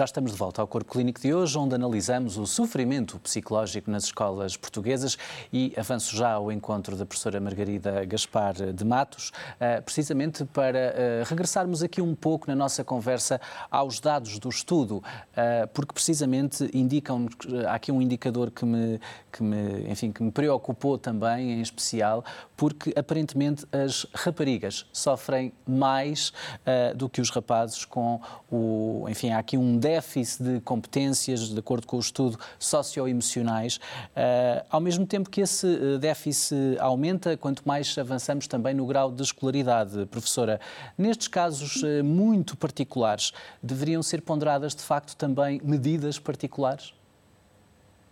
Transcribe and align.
Já 0.00 0.06
estamos 0.06 0.32
de 0.32 0.38
volta 0.38 0.62
ao 0.62 0.66
Corpo 0.66 0.92
Clínico 0.92 1.20
de 1.20 1.34
hoje, 1.34 1.58
onde 1.58 1.74
analisamos 1.74 2.38
o 2.38 2.46
sofrimento 2.46 3.18
psicológico 3.18 3.90
nas 3.90 4.04
escolas 4.04 4.56
portuguesas 4.56 5.18
e 5.52 5.74
avanço 5.76 6.16
já 6.16 6.32
ao 6.32 6.50
encontro 6.50 6.96
da 6.96 7.04
professora 7.04 7.38
Margarida 7.38 8.02
Gaspar 8.06 8.54
de 8.72 8.82
Matos, 8.82 9.30
eh, 9.60 9.82
precisamente 9.82 10.46
para 10.46 10.78
eh, 10.78 11.22
regressarmos 11.26 11.82
aqui 11.82 12.00
um 12.00 12.14
pouco 12.14 12.48
na 12.48 12.56
nossa 12.56 12.82
conversa 12.82 13.38
aos 13.70 14.00
dados 14.00 14.38
do 14.38 14.48
estudo, 14.48 15.04
eh, 15.36 15.66
porque 15.66 15.92
precisamente 15.92 16.70
indicam, 16.72 17.28
há 17.68 17.74
aqui 17.74 17.92
um 17.92 18.00
indicador 18.00 18.50
que 18.50 18.64
me, 18.64 18.98
que 19.30 19.42
me, 19.42 19.86
enfim, 19.86 20.12
que 20.12 20.22
me 20.22 20.30
preocupou 20.32 20.96
também, 20.96 21.58
em 21.58 21.60
especial, 21.60 22.24
porque 22.56 22.90
aparentemente 22.96 23.66
as 23.70 24.06
raparigas 24.14 24.86
sofrem 24.94 25.52
mais 25.66 26.32
do 26.96 27.08
que 27.08 27.20
os 27.20 27.28
rapazes 27.28 27.84
com 27.84 28.20
o, 28.50 29.06
enfim, 29.08 29.30
há 29.30 29.38
aqui 29.38 29.58
um 29.58 29.78
déficit 29.90 30.42
de 30.42 30.60
competências, 30.60 31.48
de 31.48 31.58
acordo 31.58 31.86
com 31.86 31.96
o 31.96 32.00
estudo, 32.00 32.38
socioemocionais, 32.58 33.76
uh, 33.76 34.64
ao 34.70 34.80
mesmo 34.80 35.04
tempo 35.04 35.28
que 35.28 35.40
esse 35.40 35.66
eh, 35.66 35.98
déficit 35.98 36.78
aumenta, 36.78 37.36
quanto 37.36 37.62
mais 37.66 37.96
avançamos 37.98 38.46
também 38.46 38.72
no 38.72 38.86
grau 38.86 39.10
de 39.10 39.22
escolaridade. 39.22 40.06
Professora, 40.06 40.60
nestes 40.96 41.28
casos 41.28 41.82
uh, 41.82 42.04
muito 42.04 42.56
particulares, 42.56 43.32
deveriam 43.62 44.02
ser 44.02 44.22
ponderadas 44.22 44.74
de 44.74 44.82
facto 44.82 45.16
também 45.16 45.60
medidas 45.64 46.18
particulares? 46.18 46.99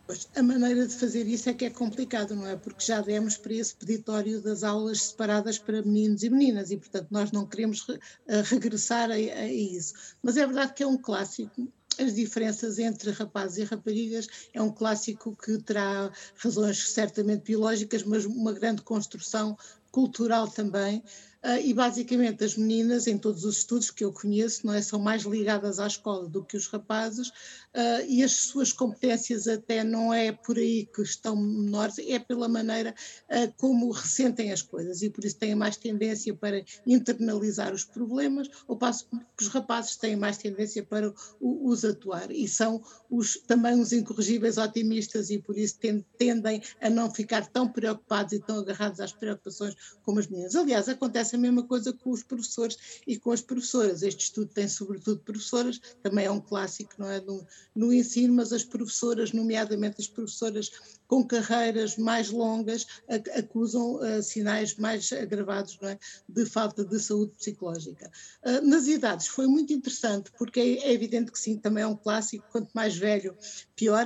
Pois, 0.09 0.27
a 0.35 0.43
maneira 0.43 0.87
de 0.87 0.95
fazer 0.95 1.27
isso 1.27 1.51
é 1.51 1.53
que 1.53 1.67
é 1.67 1.71
complicado, 1.71 2.35
não 2.35 2.47
é? 2.47 2.57
Porque 2.57 2.83
já 2.83 3.03
demos 3.03 3.37
para 3.37 3.53
esse 3.53 3.77
peditório 3.77 4.41
das 4.41 4.65
aulas 4.65 5.03
separadas 5.03 5.59
para 5.59 5.83
meninos 5.83 6.23
e 6.23 6.31
meninas 6.31 6.71
e, 6.71 6.79
portanto, 6.79 7.09
nós 7.11 7.31
não 7.31 7.47
queremos 7.47 7.87
re 7.87 7.99
regressar 8.45 9.11
a, 9.11 9.13
a, 9.13 9.53
isso. 9.53 9.93
Mas 10.23 10.39
é 10.39 10.47
verdade 10.47 10.73
que 10.73 10.83
é 10.83 10.87
um 10.87 10.97
clássico. 10.97 11.71
As 11.99 12.15
diferenças 12.15 12.79
entre 12.79 13.11
rapazes 13.11 13.59
e 13.59 13.65
raparigas 13.65 14.27
é 14.55 14.63
um 14.63 14.73
clássico 14.73 15.37
que 15.37 15.59
terá 15.59 16.11
razões 16.37 16.89
certamente 16.89 17.45
biológicas, 17.45 18.03
mas 18.03 18.25
uma 18.25 18.55
grande 18.55 18.81
construção 18.81 19.59
cultural 19.93 20.49
também. 20.49 21.03
Uh, 21.45 21.61
e 21.63 21.73
basicamente 21.73 22.43
as 22.43 22.57
meninas, 22.57 23.07
em 23.07 23.17
todos 23.17 23.45
os 23.45 23.59
estudos 23.59 23.93
que 23.93 24.05
eu 24.05 24.13
conheço, 24.13 24.67
não 24.67 24.75
é, 24.75 24.83
são 24.83 24.99
mais 24.99 25.23
ligadas 25.23 25.79
à 25.79 25.87
escola 25.87 26.29
do 26.29 26.45
que 26.45 26.57
os 26.57 26.67
rapazes, 26.67 27.29
uh, 27.29 28.05
e 28.09 28.25
as 28.25 28.33
suas 28.33 28.73
competências 28.73 29.47
até 29.47 29.85
não 29.85 30.13
é 30.13 30.33
por 30.33 30.57
aí 30.59 30.87
que 30.87 31.01
estão 31.01 31.37
menores, 31.37 31.97
é 32.01 32.19
pela 32.19 32.49
maneira 32.49 32.93
uh, 33.31 33.53
como 33.57 33.93
ressentem 33.93 34.51
as 34.51 34.63
coisas 34.63 35.01
e 35.01 35.11
por 35.11 35.25
isso 35.25 35.37
têm 35.37 35.55
mais 35.55 35.77
tendência 35.77 36.35
para 36.35 36.65
internalizar 36.85 37.73
os 37.73 37.85
problemas, 37.85 38.49
ou 38.67 38.77
passo 38.77 39.07
que 39.37 39.45
os 39.45 39.49
rapazes 39.49 39.95
têm 39.95 40.17
mais 40.17 40.39
tendência 40.39 40.83
para 40.83 41.15
o, 41.41 41.69
os 41.71 41.85
atuar 41.85 42.33
e 42.33 42.49
são 42.49 42.83
os, 43.09 43.37
também 43.47 43.81
os 43.81 43.93
incorrigíveis 43.93 44.59
otimistas 44.59 45.31
e 45.31 45.39
por 45.39 45.57
isso 45.57 45.79
tendem 46.19 46.61
a 46.81 46.91
não 46.91 47.09
ficar 47.15 47.47
tão 47.47 47.69
preocupados 47.69 48.33
e 48.33 48.41
tão 48.41 48.59
agarrados 48.59 48.99
às 48.99 49.13
preocupações 49.13 49.77
como 50.03 50.19
as 50.19 50.27
meninas. 50.27 50.57
Aliás, 50.57 50.89
acontece 50.89 51.28
a 51.37 51.39
mesma 51.39 51.63
coisa 51.63 51.93
com 51.93 52.11
os 52.11 52.23
professores 52.23 53.01
e 53.07 53.19
com 53.19 53.33
as 53.33 53.41
professoras. 53.41 54.03
Este 54.03 54.25
estudo 54.25 54.51
tem 54.53 54.69
sobretudo 54.69 55.21
professoras, 55.21 55.81
também 56.03 56.27
é 56.27 56.31
um 56.31 56.41
clássico, 56.41 56.95
não 56.99 57.11
é? 57.11 57.21
No, 57.21 57.47
no 57.75 57.93
ensino, 57.93 58.35
mas 58.35 58.53
as 58.53 58.65
professoras, 58.65 59.33
nomeadamente 59.33 60.01
as 60.01 60.09
professoras 60.09 60.71
com 61.09 61.27
carreiras 61.27 61.97
mais 61.97 62.31
longas, 62.31 62.87
acusam 63.35 63.95
uh, 63.97 64.23
sinais 64.23 64.77
mais 64.77 65.11
agravados 65.11 65.79
é? 65.83 65.99
de 66.29 66.45
falta 66.45 66.85
de 66.85 67.01
saúde 67.01 67.33
psicológica. 67.33 68.11
Uh, 68.45 68.67
nas 68.67 68.87
idades 68.87 69.27
foi 69.27 69.47
muito 69.47 69.73
interessante, 69.73 70.31
porque 70.37 70.61
é, 70.61 70.89
é, 70.89 70.93
evidente 70.93 71.33
que 71.33 71.39
sim, 71.39 71.57
também 71.57 71.83
é 71.83 71.87
um 71.87 71.97
clássico, 71.97 72.45
quanto 72.53 72.71
mais 72.75 72.97
velho, 72.97 73.35
pior, 73.75 74.05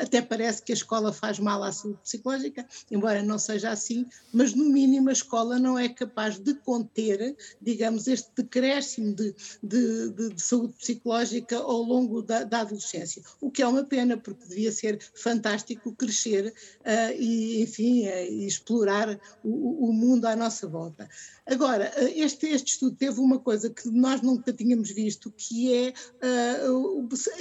até 0.00 0.20
parece 0.20 0.62
que 0.62 0.72
a 0.72 0.74
escola 0.74 1.12
faz 1.12 1.38
mal 1.38 1.62
à 1.62 1.70
saúde 1.70 2.00
psicológica, 2.02 2.66
embora 2.90 3.22
não 3.22 3.38
seja 3.38 3.70
assim, 3.70 4.06
mas 4.32 4.52
no 4.52 4.64
mínimo 4.64 5.10
a 5.10 5.12
escola 5.12 5.58
não 5.58 5.78
é 5.78 5.88
capaz 5.88 6.38
de 6.38 6.51
conter, 6.54 7.36
digamos, 7.60 8.06
este 8.06 8.30
decréscimo 8.36 9.14
de, 9.14 9.34
de, 9.62 10.08
de, 10.10 10.28
de 10.34 10.42
saúde 10.42 10.74
psicológica 10.74 11.56
ao 11.56 11.82
longo 11.82 12.22
da, 12.22 12.44
da 12.44 12.60
adolescência, 12.60 13.22
o 13.40 13.50
que 13.50 13.62
é 13.62 13.66
uma 13.66 13.84
pena, 13.84 14.16
porque 14.16 14.46
devia 14.46 14.72
ser 14.72 14.98
fantástico 15.14 15.94
crescer 15.94 16.52
uh, 16.80 17.12
e, 17.18 17.62
enfim, 17.62 18.06
uh, 18.06 18.46
explorar 18.46 19.18
o, 19.42 19.88
o, 19.88 19.92
mundo 19.92 20.26
à 20.26 20.36
nossa 20.36 20.66
volta. 20.66 21.08
Agora, 21.46 21.92
uh, 21.96 22.08
este, 22.14 22.46
este 22.46 22.72
estudo 22.72 22.96
teve 22.96 23.20
uma 23.20 23.38
coisa 23.38 23.70
que 23.70 23.88
nós 23.90 24.20
nunca 24.20 24.52
tínhamos 24.52 24.90
visto, 24.90 25.30
que 25.30 25.74
é 25.74 25.94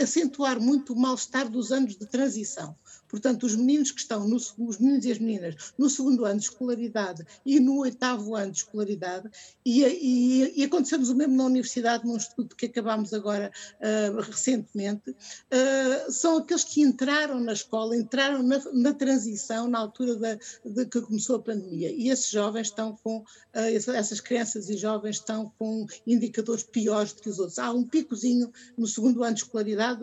acentuar 0.02 0.60
muito 0.60 0.94
o 0.94 1.00
mal-estar 1.00 1.50
dos 1.50 1.72
anos 1.72 1.96
de 1.96 2.06
transição. 2.06 2.76
Portanto, 3.12 3.46
os 3.46 3.58
meninos 3.58 3.92
que 3.92 4.00
estão, 4.00 4.26
no, 4.26 4.38
os 4.38 4.78
meninos 4.80 5.04
e 5.04 5.12
as 5.12 5.20
meninas, 5.20 5.74
no 5.78 5.90
segundo 5.90 6.24
ano 6.24 6.40
de 6.40 6.46
escolaridade 6.46 7.28
e 7.46 7.60
no 7.60 7.80
oitavo 7.80 8.36
ano 8.36 8.54
de 8.54 8.60
escolaridade, 8.60 9.30
e, 9.66 9.84
e, 9.84 10.62
e 10.62 10.64
aconteceu-nos 10.64 11.10
o 11.10 11.16
mesmo 11.16 11.36
na 11.36 11.44
universidade, 11.44 12.08
num 12.08 12.16
estudo 12.16 12.56
que 12.56 12.68
acabámos 12.68 13.14
agora 13.14 13.52
uh, 13.80 14.22
recentemente, 14.22 15.12
uh, 15.12 16.12
são 16.12 16.38
aqueles 16.38 16.64
que 16.64 16.82
entraram 16.82 17.40
na 17.42 17.52
escola, 17.52 17.98
entraram 17.98 18.42
na, 18.42 18.62
na 18.72 18.94
transição 18.94 19.68
na 19.68 19.80
altura 19.80 20.16
da, 20.16 20.36
de 20.64 20.86
que 20.86 21.02
começou 21.02 21.36
a 21.36 21.40
pandemia. 21.40 21.92
E 21.92 22.10
esses 22.10 22.30
jovens 22.30 22.68
estão 22.68 22.98
com, 23.04 23.18
uh, 23.18 23.26
essas 23.94 24.22
crianças 24.22 24.70
e 24.70 24.78
jovens 24.78 25.18
estão 25.18 25.52
com 25.60 25.86
indicadores 26.08 26.64
piores 26.64 27.12
do 27.12 27.22
que 27.22 27.30
os 27.30 27.40
outros. 27.40 27.60
Há 27.60 27.72
um 27.72 27.84
picozinho 27.84 28.52
no 28.78 28.88
segundo 28.88 29.22
ano 29.22 29.36
de 29.36 29.42
escolaridade 29.42 30.02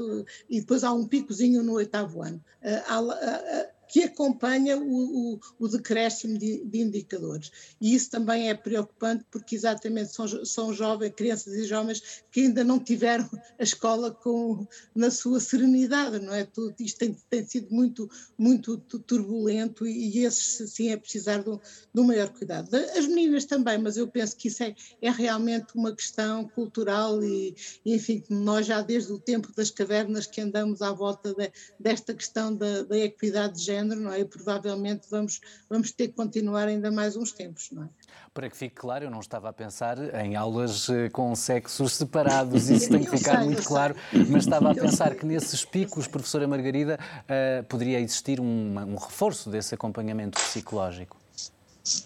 e 0.50 0.60
depois 0.60 0.84
há 0.84 0.92
um 0.92 1.06
picozinho 1.06 1.62
no 1.62 1.72
oitavo 1.72 2.22
ano. 2.22 2.42
Há 2.86 2.97
ela, 2.98 3.77
que 3.88 4.02
acompanha 4.02 4.76
o, 4.76 5.34
o, 5.34 5.40
o 5.58 5.68
decréscimo 5.68 6.38
de, 6.38 6.62
de, 6.64 6.80
indicadores. 6.80 7.50
E 7.80 7.94
isso 7.94 8.10
também 8.10 8.50
é 8.50 8.54
preocupante 8.54 9.24
porque 9.30 9.56
exatamente 9.56 10.12
são, 10.12 10.44
são 10.44 10.72
jovens, 10.74 11.14
crianças 11.16 11.54
e 11.54 11.64
jovens 11.64 12.22
que 12.30 12.40
ainda 12.40 12.62
não 12.62 12.78
tiveram 12.78 13.28
a 13.58 13.62
escola 13.62 14.10
com, 14.10 14.66
na 14.94 15.10
sua 15.10 15.40
serenidade, 15.40 16.18
não 16.18 16.34
é? 16.34 16.44
Tudo 16.44 16.74
isto 16.80 16.98
tem, 16.98 17.16
tem 17.30 17.46
sido 17.46 17.74
muito, 17.74 18.08
muito 18.36 18.76
turbulento 18.76 19.86
e, 19.86 20.18
e 20.18 20.24
esses 20.24 20.70
sim 20.70 20.90
é 20.90 20.96
precisar 20.96 21.42
de 21.42 21.48
um, 21.48 21.56
de 21.94 22.00
um, 22.00 22.04
maior 22.04 22.28
cuidado. 22.28 22.74
As 22.74 23.06
meninas 23.06 23.46
também, 23.46 23.78
mas 23.78 23.96
eu 23.96 24.06
penso 24.06 24.36
que 24.36 24.48
isso 24.48 24.62
é, 24.62 24.74
é 25.00 25.10
realmente 25.10 25.74
uma 25.74 25.94
questão 25.94 26.46
cultural 26.46 27.22
e, 27.24 27.56
enfim, 27.86 28.22
nós 28.28 28.66
já 28.66 28.82
desde 28.82 29.12
o 29.12 29.18
tempo 29.18 29.50
das 29.56 29.70
cavernas 29.70 30.26
que 30.26 30.40
andamos 30.40 30.82
à 30.82 30.92
volta 30.92 31.34
de, 31.34 31.50
desta 31.80 32.12
questão 32.12 32.54
da, 32.54 32.82
da 32.82 32.98
equidade 32.98 33.54
de 33.54 33.62
género 33.62 33.77
género, 33.78 34.00
não 34.00 34.12
é? 34.12 34.20
E 34.20 34.24
provavelmente 34.24 35.06
vamos, 35.10 35.40
vamos 35.68 35.92
ter 35.92 36.08
que 36.08 36.14
continuar 36.14 36.68
ainda 36.68 36.90
mais 36.90 37.16
uns 37.16 37.32
tempos, 37.32 37.70
não 37.72 37.84
é? 37.84 37.88
Para 38.34 38.48
que 38.50 38.56
fique 38.56 38.74
claro, 38.74 39.04
eu 39.04 39.10
não 39.10 39.20
estava 39.20 39.48
a 39.48 39.52
pensar 39.52 39.96
em 40.22 40.36
aulas 40.36 40.88
eh, 40.88 41.08
com 41.08 41.34
sexos 41.34 41.94
separados, 41.94 42.68
isso 42.70 42.90
tem 42.90 43.04
que 43.04 43.10
ficar 43.10 43.38
sei, 43.38 43.44
muito 43.46 43.64
claro, 43.64 43.96
mas 44.28 44.44
estava 44.44 44.70
a 44.70 44.74
pensar 44.74 45.14
que 45.14 45.26
nesses 45.26 45.64
picos, 45.64 46.06
professora 46.06 46.46
Margarida, 46.46 46.98
uh, 47.24 47.64
poderia 47.64 47.98
existir 48.00 48.40
um, 48.40 48.78
um 48.78 48.96
reforço 48.96 49.50
desse 49.50 49.74
acompanhamento 49.74 50.38
psicológico. 50.38 51.16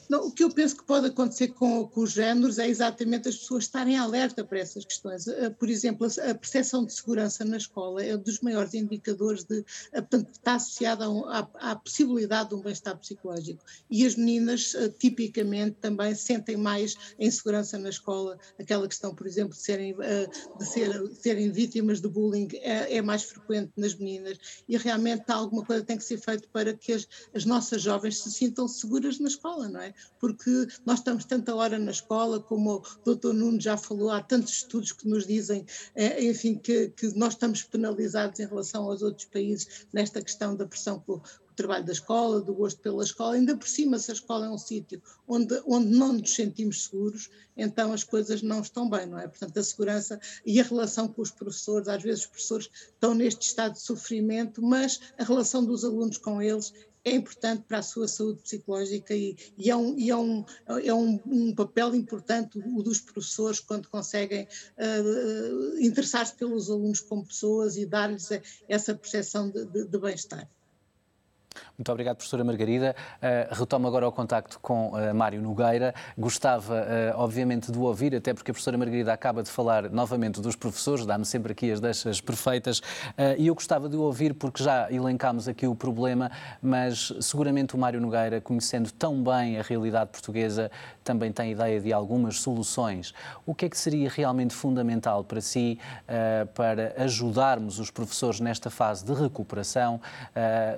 Não, 0.08 0.26
o 0.26 0.30
que 0.30 0.44
eu 0.44 0.50
penso 0.50 0.76
que 0.76 0.84
pode 0.84 1.06
acontecer 1.06 1.48
com, 1.48 1.86
com, 1.86 2.02
os 2.02 2.12
géneros 2.12 2.58
é 2.58 2.68
exatamente 2.68 3.28
as 3.28 3.36
pessoas 3.36 3.64
estarem 3.64 3.96
alerta 3.96 4.44
para 4.44 4.58
essas 4.58 4.84
questões. 4.84 5.26
Eh, 5.26 5.50
por 5.50 5.68
exemplo, 5.68 6.06
a 6.06 6.34
percepção 6.34 6.84
de 6.84 6.92
segurança 6.92 7.44
na 7.44 7.56
escola 7.56 8.02
é 8.02 8.14
um 8.14 8.18
dos 8.18 8.40
maiores 8.40 8.74
indicadores 8.74 9.44
de, 9.44 9.64
eh, 9.92 10.00
portanto, 10.00 10.30
está 10.32 10.54
associada 10.54 11.06
à, 11.06 11.70
à, 11.70 11.76
possibilidade 11.76 12.50
de 12.50 12.54
um 12.54 12.60
bem-estar 12.60 12.96
psicológico. 12.98 13.64
E 13.90 14.06
as 14.06 14.14
meninas, 14.14 14.74
eh, 14.74 14.88
tipicamente, 14.88 15.76
também 15.80 16.14
sentem 16.14 16.56
mais 16.56 16.96
insegurança 17.18 17.78
na 17.78 17.88
escola. 17.88 18.38
Aquela 18.58 18.86
questão, 18.86 19.14
por 19.14 19.26
exemplo, 19.26 19.54
de 19.54 19.62
serem, 19.62 19.96
de 20.58 20.66
ser, 20.66 21.08
de 21.08 21.14
serem 21.16 21.50
vítimas 21.50 22.00
de 22.00 22.08
bullying 22.08 22.48
é, 22.54 22.96
é, 22.96 23.02
mais 23.02 23.22
frequente 23.22 23.72
nas 23.76 23.94
meninas. 23.94 24.38
E 24.68 24.76
realmente 24.76 25.24
alguma 25.28 25.64
coisa 25.64 25.84
tem 25.84 25.96
que 25.96 26.04
ser 26.04 26.18
feita 26.18 26.46
para 26.52 26.74
que 26.74 26.92
as, 26.92 27.08
as 27.34 27.44
nossas 27.44 27.82
jovens 27.82 28.20
se 28.20 28.30
sintam 28.30 28.68
seguras 28.68 29.18
na 29.18 29.28
escola 29.28 29.71
não 29.72 29.80
é? 29.80 29.94
Porque 30.20 30.68
nós 30.84 30.98
estamos 30.98 31.24
tanta 31.24 31.54
hora 31.54 31.78
na 31.78 31.90
escola, 31.90 32.40
como 32.40 32.76
o 32.76 32.82
doutor 33.04 33.34
Nuno 33.34 33.60
já 33.60 33.76
falou, 33.76 34.10
há 34.10 34.22
tantos 34.22 34.52
estudos 34.52 34.92
que 34.92 35.08
nos 35.08 35.26
dizem, 35.26 35.66
é, 35.94 36.22
enfim, 36.24 36.54
que, 36.56 36.90
que 36.90 37.08
nós 37.16 37.32
estamos 37.32 37.62
penalizados 37.62 38.38
em 38.38 38.46
relação 38.46 38.84
aos 38.84 39.02
outros 39.02 39.26
países 39.26 39.86
nesta 39.92 40.20
questão 40.20 40.54
da 40.54 40.66
pressão 40.66 41.00
por, 41.00 41.22
o 41.52 41.54
trabalho 41.54 41.84
da 41.84 41.92
escola, 41.92 42.40
do 42.40 42.54
gosto 42.54 42.80
pela 42.80 43.04
escola, 43.04 43.34
ainda 43.34 43.54
por 43.54 43.68
cima, 43.68 43.98
se 43.98 44.10
a 44.10 44.14
escola 44.14 44.46
é 44.46 44.48
um 44.48 44.56
sítio 44.56 45.02
onde, 45.28 45.62
onde 45.66 45.88
não 45.88 46.14
nos 46.14 46.34
sentimos 46.34 46.84
seguros, 46.84 47.28
então 47.54 47.92
as 47.92 48.02
coisas 48.02 48.40
não 48.40 48.62
estão 48.62 48.88
bem, 48.88 49.06
não 49.06 49.18
é? 49.18 49.28
Portanto, 49.28 49.58
a 49.58 49.62
segurança 49.62 50.18
e 50.46 50.58
a 50.58 50.64
relação 50.64 51.06
com 51.08 51.20
os 51.20 51.30
professores, 51.30 51.88
às 51.88 52.02
vezes 52.02 52.20
os 52.20 52.26
professores 52.26 52.70
estão 52.72 53.14
neste 53.14 53.46
estado 53.46 53.74
de 53.74 53.82
sofrimento, 53.82 54.62
mas 54.62 54.98
a 55.18 55.24
relação 55.24 55.62
dos 55.62 55.84
alunos 55.84 56.16
com 56.16 56.40
eles 56.40 56.72
é 57.04 57.14
importante 57.14 57.64
para 57.66 57.78
a 57.78 57.82
sua 57.82 58.06
saúde 58.06 58.42
psicológica 58.42 59.14
e, 59.14 59.36
e 59.58 59.70
é, 59.70 59.76
um, 59.76 59.98
e 59.98 60.10
é, 60.10 60.16
um, 60.16 60.44
é 60.84 60.94
um, 60.94 61.20
um, 61.26 61.54
papel 61.54 61.94
importante 61.94 62.58
o 62.58 62.82
dos 62.82 63.00
professores 63.00 63.60
quando 63.60 63.88
conseguem 63.88 64.46
uh, 64.78 65.78
interessar-se 65.80 66.34
pelos 66.34 66.70
alunos 66.70 67.00
como 67.00 67.26
pessoas 67.26 67.76
e 67.76 67.86
dar-lhes 67.86 68.28
essa 68.68 68.94
percepção 68.94 69.50
de, 69.50 69.64
de, 69.66 69.88
de 69.88 69.98
bem-estar. 69.98 70.48
Muito 71.78 71.90
obrigado, 71.90 72.16
professora 72.16 72.44
Margarida. 72.44 72.94
Uh, 73.16 73.54
retomo 73.54 73.88
agora 73.88 74.06
o 74.06 74.12
contacto 74.12 74.58
com 74.60 74.90
uh, 74.90 75.14
Mário 75.14 75.42
Nogueira. 75.42 75.94
Gostava, 76.16 76.74
uh, 76.74 77.18
obviamente, 77.18 77.72
de 77.72 77.78
o 77.78 77.82
ouvir, 77.82 78.14
até 78.14 78.32
porque 78.32 78.50
a 78.50 78.54
professora 78.54 78.78
Margarida 78.78 79.12
acaba 79.12 79.42
de 79.42 79.50
falar 79.50 79.90
novamente 79.90 80.40
dos 80.40 80.54
professores, 80.54 81.04
dá-me 81.04 81.24
sempre 81.24 81.52
aqui 81.52 81.70
as 81.70 81.80
deixas 81.80 82.20
perfeitas, 82.20 82.80
e 83.38 83.46
eu 83.46 83.54
gostava 83.54 83.88
de 83.88 83.96
o 83.96 84.02
ouvir 84.02 84.34
porque 84.34 84.62
já 84.62 84.90
elencámos 84.90 85.48
aqui 85.48 85.66
o 85.66 85.74
problema, 85.74 86.30
mas 86.62 87.12
seguramente 87.20 87.74
o 87.74 87.78
Mário 87.78 88.00
Nogueira, 88.00 88.40
conhecendo 88.40 88.90
tão 88.92 89.22
bem 89.22 89.58
a 89.58 89.62
realidade 89.62 90.10
portuguesa, 90.10 90.70
também 91.02 91.32
tem 91.32 91.52
ideia 91.52 91.80
de 91.80 91.92
algumas 91.92 92.40
soluções. 92.40 93.12
O 93.44 93.54
que 93.54 93.66
é 93.66 93.68
que 93.68 93.78
seria 93.78 94.08
realmente 94.08 94.54
fundamental 94.54 95.24
para 95.24 95.40
si 95.40 95.78
para 96.54 96.94
ajudarmos 96.98 97.78
os 97.78 97.90
professores 97.90 98.40
nesta 98.40 98.70
fase 98.70 99.04
de 99.04 99.12
recuperação, 99.12 100.00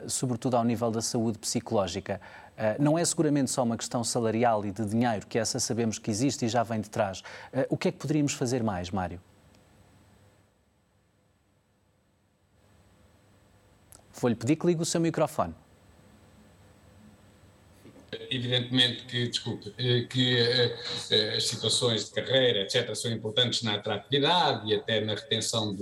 sobretudo 0.07 0.57
ao 0.57 0.64
nível 0.65 0.91
da 0.91 1.03
saúde 1.03 1.39
psicológica. 1.39 2.21
Uh, 2.57 2.83
não 2.83 2.99
é 2.99 3.05
seguramente 3.05 3.51
só 3.51 3.63
uma 3.63 3.77
questão 3.77 4.05
salarial 4.05 4.65
e 4.65 4.73
de 4.73 4.85
dinheiro, 4.85 5.27
que 5.27 5.39
essa 5.39 5.59
sabemos 5.59 5.99
que 5.99 6.11
existe 6.11 6.45
e 6.45 6.49
já 6.49 6.63
vem 6.63 6.81
de 6.81 6.89
trás. 6.89 7.21
Uh, 7.53 7.67
o 7.69 7.77
que 7.77 7.89
é 7.89 7.93
que 7.93 7.99
poderíamos 7.99 8.33
fazer 8.33 8.63
mais, 8.63 8.91
Mário? 8.91 9.21
Vou-lhe 14.13 14.37
pedir 14.37 14.57
que 14.57 14.67
ligue 14.67 14.81
o 14.81 14.85
seu 14.85 15.01
microfone 15.01 15.55
evidentemente 18.31 19.05
que, 19.05 19.29
desculpe, 19.29 19.73
eh, 19.79 20.03
que 20.03 20.39
as 21.37 21.47
situações 21.47 22.07
de 22.07 22.11
carreira, 22.11 22.63
etc., 22.63 22.95
são 22.95 23.11
importantes 23.11 23.63
na 23.63 23.75
atratividade 23.75 24.71
e 24.71 24.75
até 24.75 25.01
na 25.01 25.15
retenção 25.15 25.75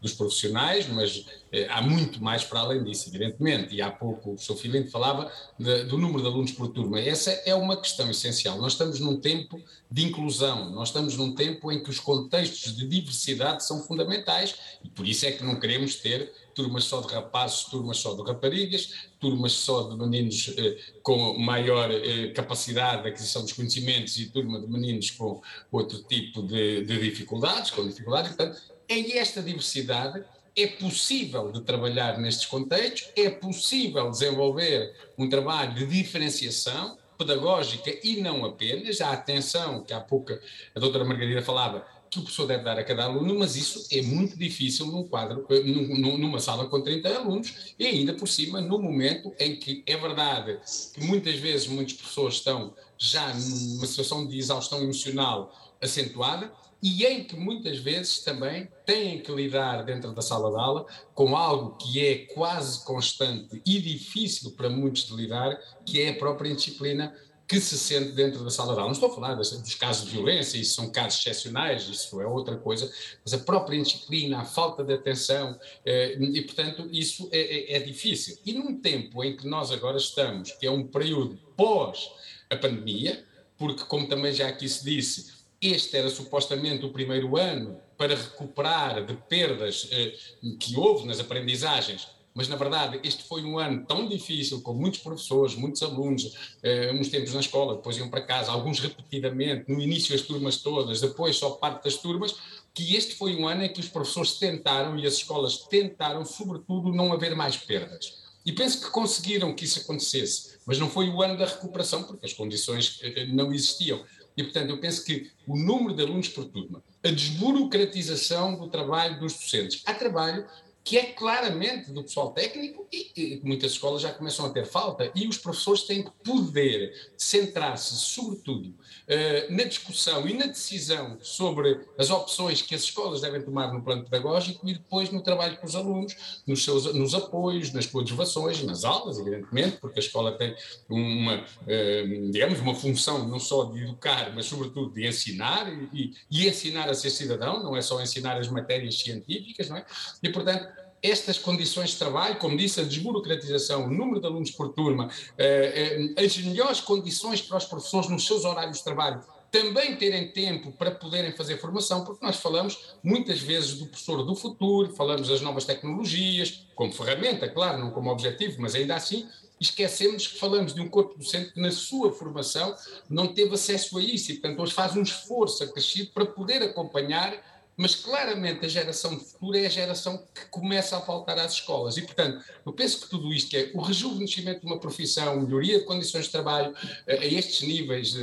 dos 0.00 0.12
profissionais, 0.14 0.86
mas 0.88 1.24
há 1.68 1.82
muito 1.82 2.22
mais 2.22 2.44
para 2.44 2.60
além 2.60 2.82
disso, 2.82 3.08
evidentemente. 3.08 3.74
E 3.74 3.82
há 3.82 3.90
pouco 3.90 4.30
o 4.30 4.34
professor 4.34 4.56
Filente 4.56 4.90
falava 4.90 5.30
de, 5.58 5.84
do 5.84 5.98
número 5.98 6.22
de 6.22 6.26
alunos 6.26 6.52
por 6.52 6.68
turma. 6.68 7.00
Essa 7.00 7.30
é 7.44 7.54
uma 7.54 7.76
questão 7.76 8.10
essencial. 8.10 8.58
Nós 8.58 8.72
estamos 8.72 9.00
num 9.00 9.20
tempo 9.20 9.60
de 9.90 10.04
inclusão, 10.06 10.70
nós 10.70 10.88
estamos 10.88 11.16
num 11.16 11.34
tempo 11.34 11.70
em 11.70 11.82
que 11.82 11.90
os 11.90 12.00
contextos 12.00 12.74
de 12.74 12.86
diversidade 12.88 13.64
são 13.64 13.82
fundamentais 13.82 14.56
e 14.82 14.88
por 14.88 15.06
isso 15.06 15.26
é 15.26 15.32
que 15.32 15.44
não 15.44 15.60
queremos 15.60 15.96
ter 15.96 16.32
turmas 16.54 16.84
só 16.84 17.00
de 17.00 17.12
rapazes, 17.12 17.64
turmas 17.64 17.98
só 17.98 18.14
de 18.14 18.22
raparigas, 18.22 19.08
turmas 19.18 19.52
só 19.52 19.88
de 19.88 19.96
meninos 19.96 20.54
eh, 20.56 20.76
com 21.02 21.38
maior 21.38 21.90
eh, 21.90 22.28
capacidade 22.28 23.02
de 23.02 23.08
aquisição 23.08 23.42
dos 23.42 23.52
conhecimentos 23.52 24.18
e 24.18 24.26
turma 24.26 24.60
de 24.60 24.66
meninos 24.66 25.10
com 25.10 25.40
outro 25.70 26.02
tipo 26.02 26.42
de, 26.42 26.84
de 26.84 27.00
dificuldades, 27.00 27.70
com 27.70 27.86
dificuldades. 27.86 28.34
Portanto, 28.34 28.60
em 28.88 29.16
esta 29.18 29.42
diversidade 29.42 30.22
é 30.56 30.66
possível 30.66 31.50
de 31.50 31.62
trabalhar 31.62 32.18
nestes 32.18 32.46
contextos, 32.46 33.10
é 33.16 33.30
possível 33.30 34.10
desenvolver 34.10 34.94
um 35.16 35.28
trabalho 35.28 35.74
de 35.74 35.86
diferenciação 35.86 36.98
pedagógica 37.16 37.90
e 38.02 38.20
não 38.20 38.44
apenas, 38.44 39.00
a 39.00 39.12
atenção 39.12 39.82
que 39.82 39.92
há 39.92 40.00
pouco 40.00 40.32
a 40.74 40.80
doutora 40.80 41.04
Margarida 41.04 41.42
falava, 41.42 41.86
que 42.10 42.18
o 42.18 42.22
professor 42.22 42.46
deve 42.46 42.62
dar 42.62 42.78
a 42.78 42.84
cada 42.84 43.04
aluno, 43.04 43.38
mas 43.38 43.56
isso 43.56 43.86
é 43.90 44.02
muito 44.02 44.36
difícil 44.36 44.84
num 44.84 45.08
quadro, 45.08 45.46
numa 45.64 46.38
sala 46.40 46.66
com 46.66 46.82
30 46.82 47.08
alunos, 47.08 47.74
e 47.78 47.86
ainda 47.86 48.12
por 48.12 48.28
cima 48.28 48.60
no 48.60 48.78
momento 48.78 49.32
em 49.38 49.56
que 49.56 49.82
é 49.86 49.96
verdade 49.96 50.60
que 50.92 51.02
muitas 51.02 51.36
vezes 51.36 51.68
muitos 51.68 51.94
professores 51.94 52.34
estão 52.34 52.74
já 52.98 53.32
numa 53.32 53.86
situação 53.86 54.26
de 54.26 54.36
exaustão 54.36 54.82
emocional 54.82 55.54
acentuada, 55.80 56.52
e 56.82 57.06
em 57.06 57.22
que 57.22 57.36
muitas 57.36 57.78
vezes 57.78 58.20
também 58.20 58.68
têm 58.84 59.20
que 59.20 59.30
lidar 59.30 59.84
dentro 59.84 60.12
da 60.12 60.20
sala 60.20 60.50
de 60.50 60.56
aula 60.56 60.84
com 61.14 61.36
algo 61.36 61.76
que 61.76 62.04
é 62.04 62.26
quase 62.34 62.84
constante 62.84 63.62
e 63.64 63.80
difícil 63.80 64.50
para 64.52 64.68
muitos 64.68 65.06
de 65.06 65.14
lidar, 65.14 65.56
que 65.86 66.02
é 66.02 66.10
a 66.10 66.14
própria 66.14 66.52
disciplina 66.52 67.14
que 67.46 67.60
se 67.60 67.78
sente 67.78 68.12
dentro 68.12 68.42
da 68.42 68.50
sala 68.50 68.72
de 68.72 68.80
aula. 68.80 68.86
Não 68.86 68.92
estou 68.92 69.10
a 69.10 69.14
falar 69.14 69.34
dos 69.34 69.74
casos 69.74 70.06
de 70.06 70.12
violência, 70.12 70.56
isso 70.56 70.74
são 70.74 70.90
casos 70.90 71.20
excepcionais, 71.20 71.86
isso 71.86 72.20
é 72.20 72.26
outra 72.26 72.56
coisa, 72.56 72.90
mas 73.22 73.34
a 73.34 73.38
própria 73.38 73.76
indisciplina, 73.76 74.40
a 74.40 74.44
falta 74.44 74.82
de 74.82 74.94
atenção, 74.94 75.58
eh, 75.84 76.16
e 76.18 76.42
portanto 76.42 76.88
isso 76.90 77.28
é, 77.30 77.74
é, 77.74 77.76
é 77.76 77.80
difícil. 77.80 78.38
E 78.44 78.54
num 78.54 78.80
tempo 78.80 79.22
em 79.22 79.36
que 79.36 79.46
nós 79.46 79.70
agora 79.70 79.98
estamos, 79.98 80.52
que 80.52 80.66
é 80.66 80.70
um 80.70 80.86
período 80.86 81.38
pós 81.56 82.10
a 82.50 82.56
pandemia, 82.56 83.24
porque 83.58 83.84
como 83.84 84.08
também 84.08 84.32
já 84.32 84.48
aqui 84.48 84.68
se 84.68 84.84
disse, 84.84 85.41
este 85.62 85.96
era 85.96 86.10
supostamente 86.10 86.84
o 86.84 86.92
primeiro 86.92 87.36
ano 87.36 87.80
para 87.96 88.16
recuperar 88.16 89.06
de 89.06 89.14
perdas 89.14 89.88
eh, 89.92 90.14
que 90.58 90.76
houve 90.76 91.06
nas 91.06 91.20
aprendizagens 91.20 92.08
mas 92.34 92.48
na 92.48 92.56
verdade 92.56 93.00
este 93.04 93.24
foi 93.24 93.44
um 93.44 93.58
ano 93.58 93.84
tão 93.86 94.08
difícil, 94.08 94.62
com 94.62 94.72
muitos 94.72 95.00
professores, 95.00 95.54
muitos 95.54 95.82
alunos, 95.82 96.34
eh, 96.62 96.92
uns 96.92 97.08
tempos 97.08 97.34
na 97.34 97.40
escola, 97.40 97.76
depois 97.76 97.96
iam 97.98 98.08
para 98.08 98.22
casa, 98.22 98.50
alguns 98.50 98.80
repetidamente, 98.80 99.70
no 99.70 99.80
início 99.80 100.14
as 100.14 100.22
turmas 100.22 100.58
todas, 100.58 101.00
depois 101.00 101.36
só 101.36 101.50
parte 101.50 101.84
das 101.84 101.96
turmas, 101.96 102.34
que 102.74 102.96
este 102.96 103.14
foi 103.14 103.36
um 103.36 103.46
ano 103.46 103.64
em 103.64 103.72
que 103.72 103.80
os 103.80 103.88
professores 103.88 104.34
tentaram 104.34 104.98
e 104.98 105.06
as 105.06 105.14
escolas 105.14 105.58
tentaram, 105.68 106.24
sobretudo, 106.24 106.92
não 106.92 107.12
haver 107.12 107.36
mais 107.36 107.56
perdas. 107.56 108.22
E 108.44 108.52
penso 108.52 108.80
que 108.80 108.90
conseguiram 108.90 109.54
que 109.54 109.64
isso 109.64 109.80
acontecesse, 109.80 110.58
mas 110.66 110.78
não 110.78 110.88
foi 110.88 111.08
o 111.08 111.22
ano 111.22 111.36
da 111.36 111.46
recuperação, 111.46 112.02
porque 112.02 112.26
as 112.26 112.32
condições 112.32 112.98
eh, 113.02 113.26
não 113.26 113.52
existiam. 113.52 114.02
E, 114.36 114.42
portanto, 114.42 114.70
eu 114.70 114.80
penso 114.80 115.04
que 115.04 115.30
o 115.46 115.56
número 115.56 115.94
de 115.94 116.02
alunos 116.02 116.28
por 116.28 116.46
turma, 116.46 116.82
a 117.04 117.08
desburocratização 117.08 118.56
do 118.56 118.68
trabalho 118.68 119.20
dos 119.20 119.34
docentes, 119.34 119.82
há 119.84 119.94
trabalho 119.94 120.46
que 120.84 120.98
é 120.98 121.04
claramente 121.04 121.92
do 121.92 122.02
pessoal 122.02 122.32
técnico 122.32 122.86
e, 122.92 123.40
muitas 123.44 123.72
escolas 123.72 124.02
já 124.02 124.12
começam 124.12 124.46
a 124.46 124.50
ter 124.50 124.66
falta 124.66 125.10
e 125.14 125.28
os 125.28 125.38
professores 125.38 125.82
têm 125.82 126.02
que 126.02 126.10
poder 126.24 126.92
centrar-se, 127.16 127.94
sobretudo, 127.94 128.68
uh, 128.68 129.52
na 129.54 129.64
discussão 129.64 130.26
e 130.26 130.34
na 130.34 130.46
decisão 130.46 131.18
sobre 131.22 131.80
as 131.96 132.10
opções 132.10 132.62
que 132.62 132.74
as 132.74 132.82
escolas 132.82 133.20
devem 133.20 133.40
tomar 133.42 133.72
no 133.72 133.80
plano 133.80 134.02
pedagógico 134.02 134.68
e 134.68 134.72
depois 134.74 135.10
no 135.10 135.22
trabalho 135.22 135.56
com 135.58 135.66
os 135.66 135.76
alunos, 135.76 136.42
nos, 136.46 136.64
seus, 136.64 136.92
nos 136.94 137.14
apoios, 137.14 137.72
nas 137.72 137.86
coadjuvações, 137.86 138.62
nas 138.64 138.84
aulas, 138.84 139.18
evidentemente, 139.18 139.76
porque 139.80 140.00
a 140.00 140.02
escola 140.02 140.32
tem 140.32 140.54
uma, 140.88 141.36
uh, 141.36 142.30
digamos, 142.30 142.58
uma 142.58 142.74
função 142.74 143.28
não 143.28 143.38
só 143.38 143.64
de 143.64 143.84
educar, 143.84 144.32
mas 144.34 144.46
sobretudo 144.46 144.92
de 144.92 145.06
ensinar 145.06 145.72
e, 145.92 146.12
e 146.28 146.48
ensinar 146.48 146.88
a 146.88 146.94
ser 146.94 147.10
cidadão, 147.10 147.62
não 147.62 147.76
é 147.76 147.80
só 147.80 148.02
ensinar 148.02 148.36
as 148.36 148.48
matérias 148.48 148.98
científicas, 148.98 149.68
não 149.68 149.76
é? 149.76 149.86
E, 150.22 150.28
portanto, 150.28 150.71
estas 151.02 151.36
condições 151.36 151.90
de 151.90 151.96
trabalho, 151.96 152.36
como 152.36 152.56
disse, 152.56 152.80
a 152.80 152.84
desburocratização, 152.84 153.86
o 153.86 153.90
número 153.90 154.20
de 154.20 154.26
alunos 154.26 154.52
por 154.52 154.68
turma, 154.68 155.10
eh, 155.36 156.12
eh, 156.16 156.24
as 156.24 156.36
melhores 156.38 156.80
condições 156.80 157.42
para 157.42 157.56
os 157.56 157.64
professores 157.64 158.08
nos 158.08 158.24
seus 158.24 158.44
horários 158.44 158.78
de 158.78 158.84
trabalho 158.84 159.22
também 159.50 159.94
terem 159.96 160.28
tempo 160.28 160.72
para 160.72 160.90
poderem 160.90 161.30
fazer 161.32 161.58
formação, 161.58 162.04
porque 162.04 162.24
nós 162.24 162.36
falamos 162.36 162.94
muitas 163.02 163.38
vezes 163.38 163.74
do 163.74 163.86
professor 163.86 164.24
do 164.24 164.34
futuro, 164.34 164.94
falamos 164.94 165.28
das 165.28 165.42
novas 165.42 165.66
tecnologias, 165.66 166.64
como 166.74 166.90
ferramenta, 166.90 167.46
claro, 167.46 167.78
não 167.78 167.90
como 167.90 168.10
objetivo, 168.10 168.56
mas 168.62 168.74
ainda 168.74 168.94
assim 168.94 169.28
esquecemos 169.60 170.26
que 170.26 170.38
falamos 170.38 170.74
de 170.74 170.80
um 170.80 170.88
corpo 170.88 171.16
docente 171.16 171.52
que 171.52 171.60
na 171.60 171.70
sua 171.70 172.10
formação 172.12 172.74
não 173.08 173.28
teve 173.28 173.54
acesso 173.54 173.98
a 173.98 174.02
isso 174.02 174.32
e, 174.32 174.34
portanto, 174.34 174.60
hoje 174.60 174.72
faz 174.72 174.96
um 174.96 175.02
esforço 175.02 175.62
acrescido 175.62 176.10
para 176.12 176.26
poder 176.26 176.62
acompanhar 176.62 177.51
mas 177.76 177.94
claramente 177.94 178.64
a 178.64 178.68
geração 178.68 179.16
de 179.16 179.24
futuro 179.24 179.56
é 179.56 179.66
a 179.66 179.70
geração 179.70 180.24
que 180.34 180.44
começa 180.50 180.96
a 180.96 181.00
faltar 181.00 181.38
às 181.38 181.52
escolas. 181.54 181.96
E, 181.96 182.02
portanto, 182.02 182.44
eu 182.64 182.72
penso 182.72 183.00
que 183.00 183.08
tudo 183.08 183.32
isto 183.32 183.54
é 183.56 183.70
o 183.74 183.80
rejuvenescimento 183.80 184.60
de 184.60 184.66
uma 184.66 184.78
profissão, 184.78 185.40
melhoria 185.40 185.78
de 185.78 185.84
condições 185.84 186.26
de 186.26 186.32
trabalho 186.32 186.74
a, 187.08 187.12
a 187.12 187.26
estes 187.26 187.66
níveis 187.66 188.14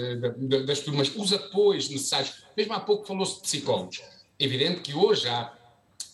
das 0.66 0.80
turmas, 0.80 1.12
os 1.16 1.34
apoios 1.34 1.90
necessários. 1.90 2.44
Mesmo 2.56 2.74
há 2.74 2.80
pouco 2.80 3.06
falou-se 3.06 3.36
de 3.36 3.42
psicólogos. 3.42 4.02
É 4.40 4.46
evidente 4.46 4.82
que 4.82 4.94
hoje 4.94 5.28
há 5.28 5.54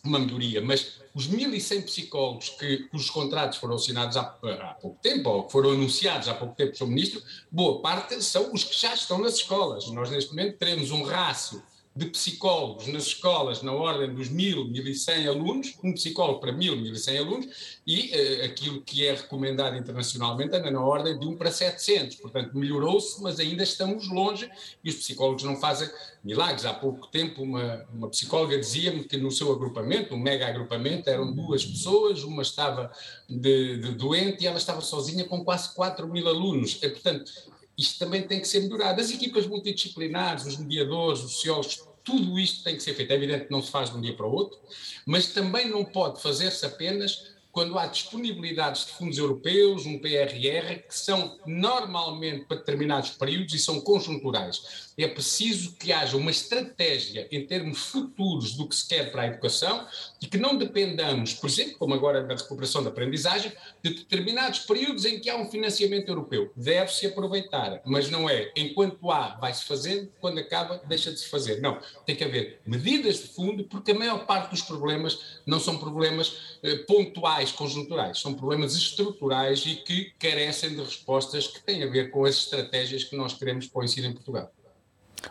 uma 0.03 0.19
melhoria, 0.19 0.61
mas 0.61 0.99
os 1.13 1.27
1.100 1.27 1.85
psicólogos 1.85 2.49
que, 2.49 2.89
cujos 2.89 3.09
contratos 3.09 3.57
foram 3.57 3.75
assinados 3.75 4.17
há, 4.17 4.21
há, 4.21 4.73
pouco 4.79 4.99
tempo, 5.01 5.29
ou 5.29 5.43
que 5.43 5.51
foram 5.51 5.71
anunciados 5.71 6.27
há 6.27 6.33
pouco 6.33 6.55
tempo 6.55 6.77
pelo 6.77 6.89
Ministro, 6.89 7.21
boa 7.51 7.81
parte 7.81 8.21
são 8.21 8.53
os 8.53 8.63
que 8.63 8.79
já 8.79 8.93
estão 8.93 9.17
nas 9.17 9.35
escolas. 9.35 9.87
Nós, 9.91 10.09
neste 10.09 10.31
momento, 10.31 10.57
teremos 10.57 10.91
um 10.91 11.03
rácio 11.03 11.63
de 11.95 12.07
psicólogos 12.07 12.87
nas 12.87 13.03
escolas 13.03 13.61
na 13.61 13.71
ordem 13.71 14.13
dos 14.13 14.29
1.000, 14.29 14.69
1.100 14.69 15.29
alunos, 15.29 15.73
um 15.81 15.93
psicólogo 15.93 16.41
para 16.41 16.51
1.000, 16.51 16.91
1.100 16.91 17.19
alunos, 17.19 17.47
e 17.87 18.11
uh, 18.11 18.45
aquilo 18.45 18.81
que 18.81 19.07
é 19.07 19.13
recomendado 19.13 19.77
internacionalmente 19.77 20.55
anda 20.55 20.69
na 20.69 20.81
ordem 20.81 21.17
de 21.17 21.25
1 21.25 21.37
para 21.37 21.49
700. 21.49 22.17
Portanto, 22.17 22.57
melhorou-se, 22.57 23.21
mas 23.21 23.39
ainda 23.39 23.63
estamos 23.63 24.09
longe 24.09 24.49
e 24.83 24.89
os 24.89 24.95
psicólogos 24.95 25.43
não 25.43 25.55
fazem 25.55 25.89
milagres. 26.21 26.65
Há 26.65 26.73
pouco 26.73 27.07
tempo, 27.07 27.41
uma, 27.41 27.85
uma 27.93 28.09
psicóloga 28.09 28.59
dizia-me 28.59 29.05
que 29.05 29.15
no 29.15 29.31
seu 29.31 29.53
agrupamento, 29.53 30.15
um 30.15 30.19
mega 30.19 30.47
agrupamento, 30.47 31.09
eram 31.09 31.31
duas 31.31 31.65
pessoas, 31.65 32.23
uma 32.23 32.41
estava 32.41 32.91
de, 33.29 33.77
de 33.77 33.91
doente 33.91 34.43
e 34.43 34.47
ela 34.47 34.57
estava 34.57 34.81
sozinha 34.81 35.23
com 35.23 35.45
quase 35.45 35.73
4 35.73 36.05
mil 36.09 36.27
alunos. 36.27 36.77
E, 36.81 36.89
portanto, 36.89 37.31
isto 37.77 37.99
também 37.99 38.21
tem 38.21 38.39
que 38.39 38.47
ser 38.47 38.61
melhorado. 38.61 39.01
As 39.01 39.11
equipas 39.11 39.45
multidisciplinares, 39.47 40.45
os 40.45 40.57
mediadores, 40.57 41.23
os 41.23 41.33
sociólogos, 41.33 41.83
tudo 42.03 42.39
isto 42.39 42.63
tem 42.63 42.75
que 42.75 42.83
ser 42.83 42.93
feito. 42.93 43.11
É 43.11 43.15
evidente 43.15 43.45
que 43.45 43.51
não 43.51 43.61
se 43.61 43.71
faz 43.71 43.89
de 43.89 43.97
um 43.97 44.01
dia 44.01 44.15
para 44.15 44.27
o 44.27 44.31
outro, 44.31 44.59
mas 45.05 45.27
também 45.27 45.69
não 45.69 45.83
pode 45.83 46.21
fazer-se 46.21 46.65
apenas 46.65 47.34
quando 47.55 47.79
há 47.79 47.87
disponibilidades 47.87 48.85
de 48.85 48.91
fundos 48.91 49.17
europeus, 49.17 49.85
um 49.85 49.97
PRR, 49.97 50.83
que 50.85 50.93
são 50.93 51.39
normalmente 51.45 52.43
para 52.43 52.57
determinados 52.57 53.11
períodos 53.11 53.53
e 53.53 53.59
são 53.59 53.79
conjunturais 53.79 54.85
é 55.03 55.07
preciso 55.07 55.75
que 55.75 55.91
haja 55.91 56.15
uma 56.15 56.31
estratégia 56.31 57.27
em 57.31 57.45
termos 57.45 57.79
futuros 57.79 58.53
do 58.53 58.67
que 58.67 58.75
se 58.75 58.87
quer 58.87 59.11
para 59.11 59.23
a 59.23 59.27
educação 59.27 59.85
e 60.21 60.27
que 60.27 60.37
não 60.37 60.57
dependamos, 60.57 61.33
por 61.33 61.49
exemplo, 61.49 61.77
como 61.77 61.93
agora 61.93 62.23
na 62.23 62.35
recuperação 62.35 62.81
da 62.81 62.89
aprendizagem, 62.89 63.51
de 63.83 63.93
determinados 63.93 64.59
períodos 64.59 65.05
em 65.05 65.19
que 65.19 65.29
há 65.29 65.35
um 65.35 65.49
financiamento 65.49 66.07
europeu. 66.07 66.51
Deve-se 66.55 67.07
aproveitar, 67.07 67.81
mas 67.85 68.09
não 68.09 68.29
é 68.29 68.51
enquanto 68.55 69.11
há, 69.11 69.35
vai-se 69.35 69.65
fazendo, 69.65 70.09
quando 70.21 70.39
acaba, 70.39 70.81
deixa 70.87 71.11
de 71.11 71.19
se 71.19 71.27
fazer. 71.27 71.61
Não, 71.61 71.79
tem 72.05 72.15
que 72.15 72.23
haver 72.23 72.61
medidas 72.65 73.17
de 73.17 73.27
fundo, 73.27 73.65
porque 73.65 73.91
a 73.91 73.95
maior 73.95 74.25
parte 74.25 74.51
dos 74.51 74.61
problemas 74.61 75.41
não 75.45 75.59
são 75.59 75.77
problemas 75.77 76.57
eh, 76.63 76.77
pontuais, 76.87 77.44
conjunturais, 77.51 78.19
são 78.19 78.33
problemas 78.33 78.75
estruturais 78.75 79.65
e 79.65 79.75
que 79.75 80.11
carecem 80.19 80.71
de 80.71 80.81
respostas 80.81 81.47
que 81.47 81.63
têm 81.63 81.83
a 81.83 81.87
ver 81.87 82.11
com 82.11 82.25
as 82.25 82.35
estratégias 82.35 83.03
que 83.03 83.15
nós 83.15 83.33
queremos 83.33 83.67
ensino 83.83 84.07
em 84.07 84.13
Portugal. 84.13 84.51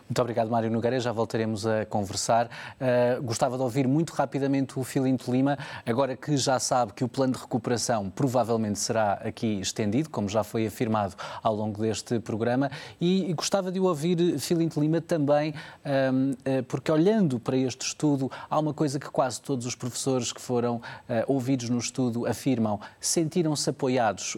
Muito 0.03 0.21
obrigado, 0.21 0.49
Mário 0.49 0.69
Nogueira. 0.69 0.99
Já 0.99 1.11
voltaremos 1.11 1.65
a 1.65 1.85
conversar. 1.85 2.47
Uh, 2.47 3.21
gostava 3.23 3.57
de 3.57 3.63
ouvir 3.63 3.87
muito 3.87 4.11
rapidamente 4.13 4.77
o 4.79 4.83
Filinto 4.83 5.31
Lima, 5.31 5.57
agora 5.85 6.15
que 6.15 6.35
já 6.37 6.59
sabe 6.59 6.93
que 6.93 7.03
o 7.03 7.07
plano 7.07 7.33
de 7.33 7.39
recuperação 7.39 8.09
provavelmente 8.09 8.79
será 8.79 9.13
aqui 9.13 9.59
estendido, 9.59 10.09
como 10.09 10.27
já 10.29 10.43
foi 10.43 10.67
afirmado 10.67 11.15
ao 11.41 11.55
longo 11.55 11.81
deste 11.81 12.19
programa, 12.19 12.69
e, 12.99 13.33
gostava 13.33 13.71
de 13.71 13.79
ouvir 13.79 14.39
Filinto 14.39 14.79
Lima 14.79 15.01
também, 15.01 15.53
um, 15.85 16.31
uh, 16.31 16.35
ah, 16.45 16.63
porque 16.67 16.91
olhando 16.91 17.39
para 17.39 17.57
este 17.57 17.85
estudo, 17.85 18.31
há 18.49 18.59
uma 18.59 18.73
coisa 18.73 18.99
que 18.99 19.09
quase 19.09 19.41
todos 19.41 19.65
os 19.65 19.75
professores 19.75 20.31
que 20.31 20.41
foram 20.41 20.77
uh, 20.77 20.81
ouvidos 21.27 21.69
no 21.69 21.77
estudo 21.77 22.25
afirmam: 22.25 22.79
sentiram-se 22.99 23.69
apoiados 23.69 24.37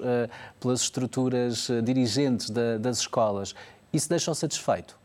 pelas 0.60 0.82
estruturas 0.82 1.68
dirigentes 1.84 2.50
da, 2.50 2.78
das 2.78 3.00
escolas. 3.00 3.54
Isso 3.92 4.10
deixa-o 4.10 4.36
satisfeito? 4.36 4.98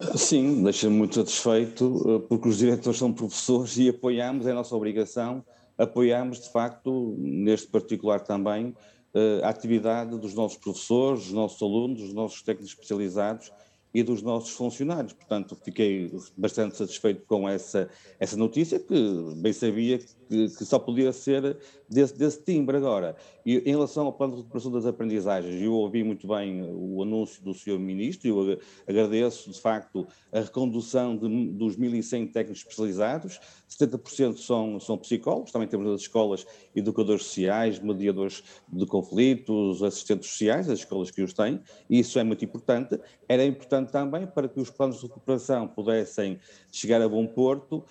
Sim, 0.00 0.62
deixa-me 0.62 0.96
muito 0.96 1.14
satisfeito, 1.16 2.02
eh, 2.08 2.26
porque 2.26 2.48
os 2.48 2.56
diretores 2.56 2.98
são 2.98 3.12
professores 3.12 3.76
e 3.76 3.90
apoiamos, 3.90 4.46
é 4.46 4.52
a 4.52 4.54
nossa 4.54 4.74
obrigação, 4.74 5.44
apoiamos 5.76 6.40
de 6.40 6.50
facto, 6.50 7.14
neste 7.18 7.68
particular 7.68 8.20
também, 8.20 8.74
eh, 9.12 9.40
a 9.42 9.50
atividade 9.50 10.18
dos 10.18 10.32
nossos 10.32 10.56
professores, 10.56 11.24
dos 11.24 11.32
nossos 11.32 11.60
alunos, 11.60 12.00
dos 12.00 12.14
nossos 12.14 12.40
técnicos 12.42 12.72
especializados 12.72 13.52
e 13.92 14.02
dos 14.02 14.22
nossos 14.22 14.50
funcionários. 14.50 15.12
Portanto, 15.12 15.54
fiquei 15.62 16.10
bastante 16.34 16.78
satisfeito 16.78 17.26
com 17.26 17.46
essa, 17.46 17.90
essa 18.18 18.38
notícia, 18.38 18.80
que 18.80 18.94
bem 19.36 19.52
sabia 19.52 19.98
que, 19.98 20.06
que 20.30 20.64
só 20.64 20.78
podia 20.78 21.12
ser 21.12 21.58
desse, 21.88 22.16
desse 22.16 22.42
timbre 22.44 22.76
agora. 22.76 23.16
E 23.44 23.58
em 23.58 23.70
relação 23.70 24.06
ao 24.06 24.12
plano 24.12 24.34
de 24.34 24.38
recuperação 24.38 24.70
das 24.70 24.86
aprendizagens, 24.86 25.60
eu 25.60 25.72
ouvi 25.72 26.04
muito 26.04 26.28
bem 26.28 26.62
o 26.62 27.02
anúncio 27.02 27.42
do 27.42 27.52
Sr. 27.52 27.78
Ministro, 27.78 28.28
eu 28.28 28.58
agradeço, 28.86 29.50
de 29.50 29.60
facto, 29.60 30.06
a 30.32 30.40
recondução 30.40 31.16
de, 31.16 31.48
dos 31.48 31.76
1.100 31.76 32.32
técnicos 32.32 32.60
especializados, 32.60 33.40
70% 33.68 34.36
são, 34.36 34.78
são 34.78 34.96
psicólogos, 34.96 35.50
também 35.50 35.66
temos 35.66 35.86
nas 35.86 36.02
escolas 36.02 36.46
educadores 36.74 37.24
sociais, 37.24 37.80
mediadores 37.80 38.44
de 38.68 38.86
conflitos, 38.86 39.82
assistentes 39.82 40.30
sociais, 40.30 40.70
as 40.70 40.80
escolas 40.80 41.10
que 41.10 41.22
os 41.22 41.32
têm, 41.32 41.60
e 41.88 41.98
isso 41.98 42.18
é 42.18 42.24
muito 42.24 42.44
importante. 42.44 43.00
Era 43.28 43.44
importante 43.44 43.90
também 43.90 44.26
para 44.26 44.48
que 44.48 44.60
os 44.60 44.70
planos 44.70 45.00
de 45.00 45.06
recuperação 45.06 45.66
pudessem 45.66 46.38
chegar 46.70 47.02
a 47.02 47.08
bom 47.08 47.26
porto, 47.26 47.84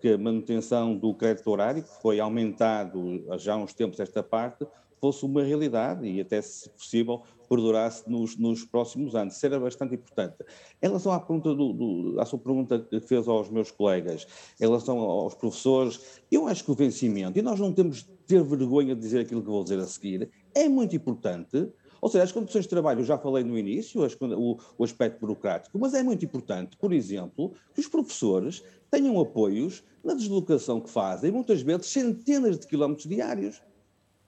que 0.00 0.08
a 0.10 0.18
manutenção 0.18 0.96
do 0.96 1.14
crédito 1.14 1.47
horário, 1.50 1.82
que 1.82 2.02
foi 2.02 2.20
aumentado 2.20 3.24
já 3.38 3.54
há 3.54 3.56
uns 3.56 3.74
tempos 3.74 4.00
esta 4.00 4.22
parte, 4.22 4.66
fosse 5.00 5.24
uma 5.24 5.42
realidade 5.42 6.06
e 6.06 6.20
até, 6.20 6.40
se 6.42 6.68
possível, 6.70 7.22
perdurasse 7.48 8.08
nos, 8.08 8.36
nos 8.36 8.64
próximos 8.64 9.14
anos. 9.14 9.36
Isso 9.36 9.46
era 9.46 9.58
bastante 9.58 9.94
importante. 9.94 10.36
Em 10.82 10.86
relação 10.86 11.12
à, 11.12 11.18
pergunta 11.20 11.54
do, 11.54 11.72
do, 11.72 12.20
à 12.20 12.26
sua 12.26 12.38
pergunta 12.38 12.78
que 12.78 13.00
fez 13.00 13.26
aos 13.26 13.48
meus 13.48 13.70
colegas, 13.70 14.26
em 14.60 14.64
relação 14.64 14.98
aos 14.98 15.34
professores, 15.34 16.20
eu 16.30 16.46
acho 16.46 16.64
que 16.64 16.70
o 16.70 16.74
vencimento, 16.74 17.38
e 17.38 17.42
nós 17.42 17.58
não 17.58 17.72
temos 17.72 17.98
de 17.98 18.10
ter 18.26 18.42
vergonha 18.42 18.94
de 18.94 19.00
dizer 19.00 19.20
aquilo 19.20 19.40
que 19.40 19.48
vou 19.48 19.62
dizer 19.62 19.78
a 19.78 19.86
seguir, 19.86 20.28
é 20.54 20.68
muito 20.68 20.94
importante, 20.94 21.68
ou 22.00 22.08
seja, 22.08 22.24
as 22.24 22.32
condições 22.32 22.62
de 22.62 22.68
trabalho, 22.68 23.00
eu 23.00 23.04
já 23.04 23.18
falei 23.18 23.42
no 23.42 23.58
início, 23.58 24.00
o, 24.02 24.58
o, 24.76 24.84
aspecto 24.84 25.20
burocrático, 25.20 25.78
mas 25.78 25.94
é 25.94 26.02
muito 26.02 26.24
importante, 26.24 26.76
por 26.76 26.92
exemplo, 26.92 27.52
que 27.74 27.80
os 27.80 27.88
professores 27.88 28.62
tenham 28.90 29.20
apoios 29.20 29.82
na 30.02 30.14
deslocação 30.14 30.80
que 30.80 30.90
fazem, 30.90 31.30
muitas 31.30 31.60
vezes 31.62 31.86
centenas 31.86 32.58
de 32.58 32.66
quilómetros 32.66 33.08
diários. 33.08 33.62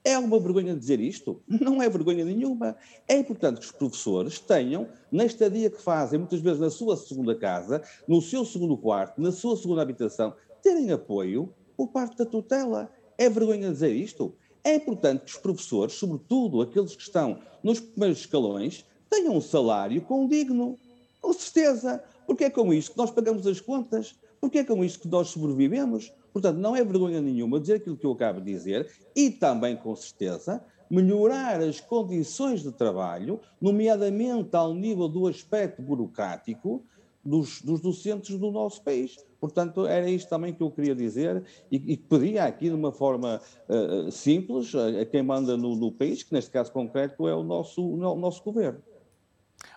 É 0.03 0.17
uma 0.17 0.39
vergonha 0.39 0.75
dizer 0.75 0.99
isto? 0.99 1.41
Não 1.47 1.81
é 1.81 1.87
vergonha 1.87 2.25
nenhuma. 2.25 2.75
É 3.07 3.17
importante 3.17 3.59
que 3.59 3.65
os 3.65 3.71
professores 3.71 4.39
tenham, 4.39 4.87
na 5.11 5.25
estadia 5.25 5.69
que 5.69 5.81
fazem, 5.81 6.17
muitas 6.17 6.41
vezes 6.41 6.59
na 6.59 6.71
sua 6.71 6.97
segunda 6.97 7.35
casa, 7.35 7.83
no 8.07 8.21
seu 8.21 8.43
segundo 8.43 8.75
quarto, 8.75 9.21
na 9.21 9.31
sua 9.31 9.55
segunda 9.55 9.81
habitação, 9.81 10.33
terem 10.63 10.91
apoio 10.91 11.53
por 11.77 11.89
parte 11.89 12.17
da 12.17 12.25
tutela. 12.25 12.91
É 13.17 13.29
vergonha 13.29 13.71
dizer 13.71 13.95
isto? 13.95 14.33
É 14.63 14.75
importante 14.75 15.25
que 15.25 15.31
os 15.31 15.37
professores, 15.37 15.93
sobretudo 15.93 16.61
aqueles 16.61 16.95
que 16.95 17.01
estão 17.03 17.39
nos 17.63 17.79
primeiros 17.79 18.19
escalões, 18.19 18.85
tenham 19.09 19.35
um 19.35 19.41
salário 19.41 20.01
condigno. 20.01 20.77
Com 21.21 21.33
certeza. 21.33 22.03
Porque 22.25 22.45
é 22.45 22.49
com 22.49 22.73
isto 22.73 22.91
que 22.93 22.97
nós 22.97 23.11
pagamos 23.11 23.45
as 23.45 23.59
contas. 23.59 24.15
Porque 24.41 24.57
é 24.57 24.63
com 24.63 24.83
isto 24.83 25.01
que 25.01 25.07
nós 25.07 25.27
sobrevivemos. 25.27 26.11
Portanto, 26.33 26.57
não 26.57 26.75
é 26.75 26.83
vergonha 26.83 27.21
nenhuma 27.21 27.59
dizer 27.59 27.75
aquilo 27.75 27.95
que 27.95 28.05
eu 28.05 28.11
acabo 28.11 28.41
de 28.41 28.51
dizer 28.51 28.89
e 29.15 29.29
também, 29.29 29.75
com 29.75 29.95
certeza, 29.95 30.63
melhorar 30.89 31.61
as 31.61 31.79
condições 31.79 32.63
de 32.63 32.71
trabalho, 32.71 33.39
nomeadamente 33.61 34.55
ao 34.55 34.73
nível 34.73 35.07
do 35.07 35.27
aspecto 35.27 35.81
burocrático 35.81 36.83
dos, 37.23 37.61
dos 37.61 37.79
docentes 37.79 38.37
do 38.37 38.51
nosso 38.51 38.81
país. 38.81 39.17
Portanto, 39.39 39.85
era 39.87 40.09
isto 40.09 40.29
também 40.29 40.53
que 40.53 40.61
eu 40.61 40.69
queria 40.69 40.95
dizer 40.95 41.43
e, 41.71 41.93
e 41.93 41.97
pedia 41.97 42.45
aqui 42.45 42.69
de 42.69 42.75
uma 42.75 42.91
forma 42.91 43.41
uh, 43.69 44.11
simples 44.11 44.73
a, 44.75 45.01
a, 45.01 45.05
quem 45.05 45.23
manda 45.23 45.55
no, 45.55 45.75
no, 45.75 45.91
país, 45.91 46.23
que 46.23 46.33
neste 46.33 46.51
caso 46.51 46.71
concreto 46.71 47.27
é 47.27 47.33
o 47.33 47.43
nosso, 47.43 47.81
o 47.81 48.15
nosso 48.15 48.43
governo. 48.43 48.81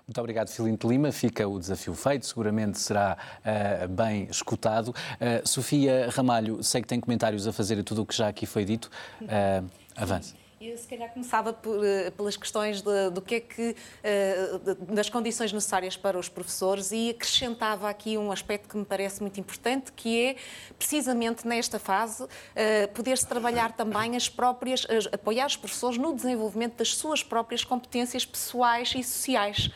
Muito 0.07 0.21
obrigado, 0.21 0.49
Filinto 0.49 0.89
Lima. 0.89 1.11
Fica 1.11 1.49
o 1.49 1.59
desafio 1.59 1.95
feito, 1.95 2.27
seguramente 2.27 2.79
será 2.79 3.17
uh, 3.41 3.89
bem 3.89 4.25
escutado. 4.31 4.89
Uh, 4.89 5.49
Sofia 5.49 6.11
Ramalho, 6.11 6.63
sei 6.63 6.83
que 6.83 6.89
tem 6.89 7.01
comentários 7.01 7.47
a 7.47 7.53
fazer 7.53 7.79
a 7.79 7.83
tudo 7.83 8.03
o 8.03 8.07
que 8.07 8.15
já 8.15 8.29
aqui 8.29 8.45
foi 8.45 8.67
dito. 8.67 8.91
Uh, 9.23 9.67
avance. 9.97 10.44
Eu 10.67 10.79
se 10.79 10.89
calhar 10.89 11.13
começava 11.13 11.53
por, 11.53 11.85
eh, 11.85 12.11
pelas 12.13 12.39
questões 12.39 12.81
de, 12.81 13.11
do 13.11 13.21
que 13.21 13.35
é 13.35 13.41
que 13.41 13.77
eh, 14.03 14.59
das 14.89 15.11
condições 15.11 15.53
necessárias 15.53 15.95
para 15.95 16.19
os 16.19 16.27
professores 16.27 16.91
e 16.91 17.11
acrescentava 17.11 17.87
aqui 17.87 18.17
um 18.17 18.33
aspecto 18.33 18.71
que 18.71 18.77
me 18.79 18.85
parece 18.85 19.21
muito 19.21 19.39
importante, 19.39 19.93
que 19.93 20.19
é 20.25 20.37
precisamente 20.79 21.47
nesta 21.47 21.79
fase 21.79 22.27
eh, 22.57 22.87
poder-se 22.87 23.27
trabalhar 23.27 23.73
também 23.73 24.17
as 24.17 24.27
próprias, 24.27 24.87
apoiar 25.13 25.45
os 25.45 25.57
professores 25.57 25.99
no 25.99 26.15
desenvolvimento 26.15 26.79
das 26.79 26.95
suas 26.95 27.23
próprias 27.23 27.63
competências 27.63 28.25
pessoais 28.25 28.95
e 28.97 29.05
sociais. 29.05 29.71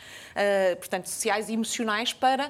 Portanto, 0.79 1.07
sociais 1.07 1.49
e 1.49 1.53
emocionais 1.53 2.13
para 2.13 2.49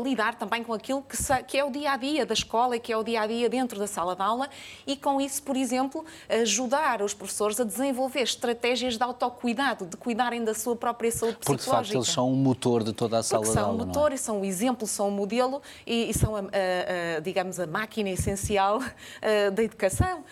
lidar 0.00 0.36
também 0.36 0.62
com 0.62 0.72
aquilo 0.72 1.02
que, 1.02 1.16
que, 1.44 1.58
é 1.58 1.64
o 1.64 1.70
dia 1.72 1.90
a 1.90 1.96
dia 1.96 2.24
da 2.24 2.34
escola 2.34 2.76
e 2.76 2.80
que 2.80 2.92
é 2.92 2.96
o 2.96 3.02
dia 3.02 3.22
a 3.22 3.26
dia 3.26 3.48
dentro 3.48 3.80
da 3.80 3.86
sala 3.88 4.14
de 4.14 4.22
aula 4.22 4.48
e 4.86 4.96
com 4.96 5.20
isso, 5.20 5.42
por 5.42 5.56
exemplo, 5.56 6.04
ajudar 6.28 7.02
os 7.02 7.12
professores 7.12 7.58
a 7.58 7.65
desenvolver 7.66 8.22
estratégias 8.22 8.96
de 8.96 9.02
autocuidado, 9.02 9.86
de 9.86 9.96
cuidarem 9.96 10.44
da 10.44 10.54
sua 10.54 10.76
própria 10.76 11.10
saúde 11.10 11.38
psicológica. 11.38 11.70
Porque, 11.70 11.84
de 11.84 11.88
facto, 11.88 11.94
eles 11.94 12.08
são 12.08 12.32
o 12.32 12.36
motor 12.36 12.82
de 12.82 12.92
toda 12.92 13.18
a 13.18 13.22
sala 13.22 13.42
Porque 13.42 13.58
são 13.58 13.74
o 13.74 13.78
motor 13.78 14.12
é? 14.12 14.14
e 14.14 14.18
são 14.18 14.40
o 14.40 14.44
exemplo, 14.44 14.86
são 14.86 15.08
o 15.08 15.10
modelo 15.10 15.60
e, 15.86 16.10
e 16.10 16.14
são, 16.14 16.36
a, 16.36 16.40
a, 16.40 17.16
a, 17.16 17.20
digamos, 17.20 17.58
a 17.60 17.66
máquina 17.66 18.10
essencial 18.10 18.80
da 19.54 19.62
educação. 19.62 20.24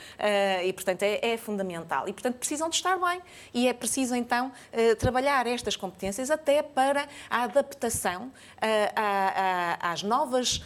e, 0.64 0.72
portanto, 0.72 1.02
é, 1.02 1.32
é, 1.32 1.36
fundamental. 1.36 2.08
E, 2.08 2.12
portanto, 2.12 2.36
precisam 2.36 2.68
de 2.68 2.76
estar 2.76 2.98
bem. 2.98 3.20
E 3.52 3.68
é 3.68 3.72
preciso, 3.72 4.14
então, 4.14 4.52
trabalhar 4.98 5.46
estas 5.46 5.76
competências 5.76 6.30
até 6.30 6.62
para 6.62 7.06
a 7.28 7.42
adaptação 7.42 8.30
às 9.80 10.02
novas 10.02 10.62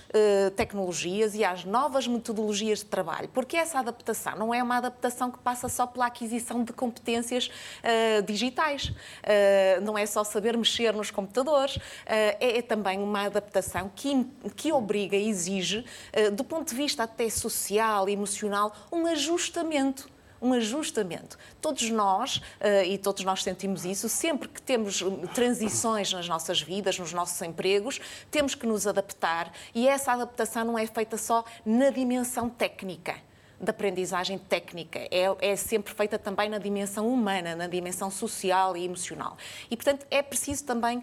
tecnologias 0.57 1.35
e 1.35 1.45
às 1.45 1.65
novas 1.65 2.07
metodologias 2.07 2.81
de 2.81 2.87
trabalho. 2.87 3.29
Porque 3.29 3.57
essa 3.57 3.79
adaptação 3.79 4.37
não 4.37 4.55
é 4.55 4.63
uma 4.63 4.77
adaptação 4.77 5.31
que 5.31 5.39
passa 5.39 5.69
só 5.69 5.87
pela 5.87 6.07
aquisição 6.07 6.48
de 6.65 6.73
competências 6.73 7.49
uh, 7.49 8.23
digitais. 8.23 8.87
Uh, 8.89 9.81
não 9.83 9.97
é 9.97 10.07
só 10.07 10.25
saber 10.25 10.57
mexer 10.57 10.93
nos 10.93 11.11
computadores, 11.11 11.77
uh, 11.77 11.81
é, 12.07 12.59
é, 12.59 12.63
também 12.63 12.99
uma 12.99 13.27
adaptação 13.27 13.91
que, 13.95 14.27
que 14.57 14.73
obriga 14.73 15.17
exige, 15.17 15.85
do 16.33 16.45
ponto 16.45 16.69
de 16.69 16.75
vista 16.75 17.05
até 17.05 17.29
social, 17.29 18.09
emocional, 18.09 18.75
um 18.91 19.07
ajustamento 19.07 20.09
um 20.41 20.53
ajustamento. 20.53 21.37
Todos 21.61 21.91
nós, 21.91 22.41
e 22.87 22.97
todos 22.97 23.25
nós 23.25 23.43
sentimos 23.43 23.85
isso, 23.85 24.09
sempre 24.09 24.47
que 24.47 24.63
temos 24.63 25.03
transições 25.35 26.13
nas 26.13 26.29
nossas 26.29 26.63
vidas, 26.63 26.97
nos 26.97 27.13
nossos 27.13 27.43
empregos, 27.43 28.01
temos 28.31 28.55
que 28.55 28.65
nos 28.65 28.87
adaptar 28.87 29.53
e 29.75 29.89
essa 29.89 30.13
adaptação 30.13 30.65
não 30.65 30.79
é 30.79 30.87
feita 30.87 31.19
só 31.19 31.45
na 31.67 31.91
dimensão 31.91 32.49
técnica 32.49 33.17
da 33.61 33.71
aprendizagem 33.71 34.39
técnica, 34.39 34.99
é, 35.11 35.25
é, 35.41 35.57
sempre 35.57 35.93
feita 35.93 36.19
também 36.19 36.49
na 36.49 36.59
dimensão 36.59 37.09
humana, 37.09 37.57
na 37.57 37.67
dimensão 37.67 38.11
social 38.11 38.77
e 38.77 38.85
emocional. 38.85 39.37
E, 39.71 39.77
portanto, 39.77 40.07
é 40.11 40.23
preciso 40.23 40.65
também 40.65 40.99
uh, 40.99 41.03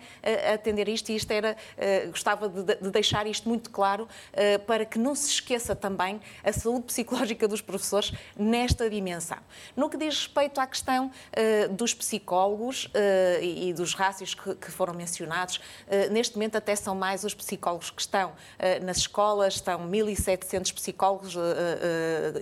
atender 0.53 0.88
isto, 0.88 1.09
e 1.09 1.15
isto 1.15 1.31
era, 1.31 1.55
uh, 1.55 2.09
gostava 2.09 2.47
de, 2.47 2.63
de, 2.63 2.91
deixar 2.91 3.27
isto 3.27 3.47
muito 3.50 3.69
claro, 3.69 4.03
uh, 4.03 4.59
para 4.65 4.85
que 4.85 4.97
não 4.97 5.13
se 5.15 5.29
esqueça 5.29 5.75
também 5.75 6.21
a 6.43 6.53
saúde 6.53 6.83
psicológica 6.85 7.47
dos 7.47 7.62
professores 7.62 8.13
nesta 8.38 8.89
dimensão. 8.89 9.38
No 9.75 9.89
que 9.89 9.97
diz 9.97 10.15
respeito 10.15 10.59
à 10.59 10.67
questão 10.67 11.12
dos 11.71 11.93
psicólogos 11.93 12.89
e, 13.41 13.69
e, 13.69 13.74
dos 13.74 13.93
rácios 13.93 14.33
que, 14.33 14.55
que 14.55 14.71
foram 14.71 14.93
mencionados, 14.93 15.59
neste 16.12 16.35
momento 16.35 16.55
até 16.55 16.75
são 16.75 16.95
mais 16.95 17.24
os 17.24 17.33
psicólogos 17.33 17.89
que 17.89 18.01
estão 18.01 18.33
nas 18.83 18.97
escolas, 18.97 19.55
estão 19.55 19.89
1.700 19.89 20.74
psicólogos 20.74 21.35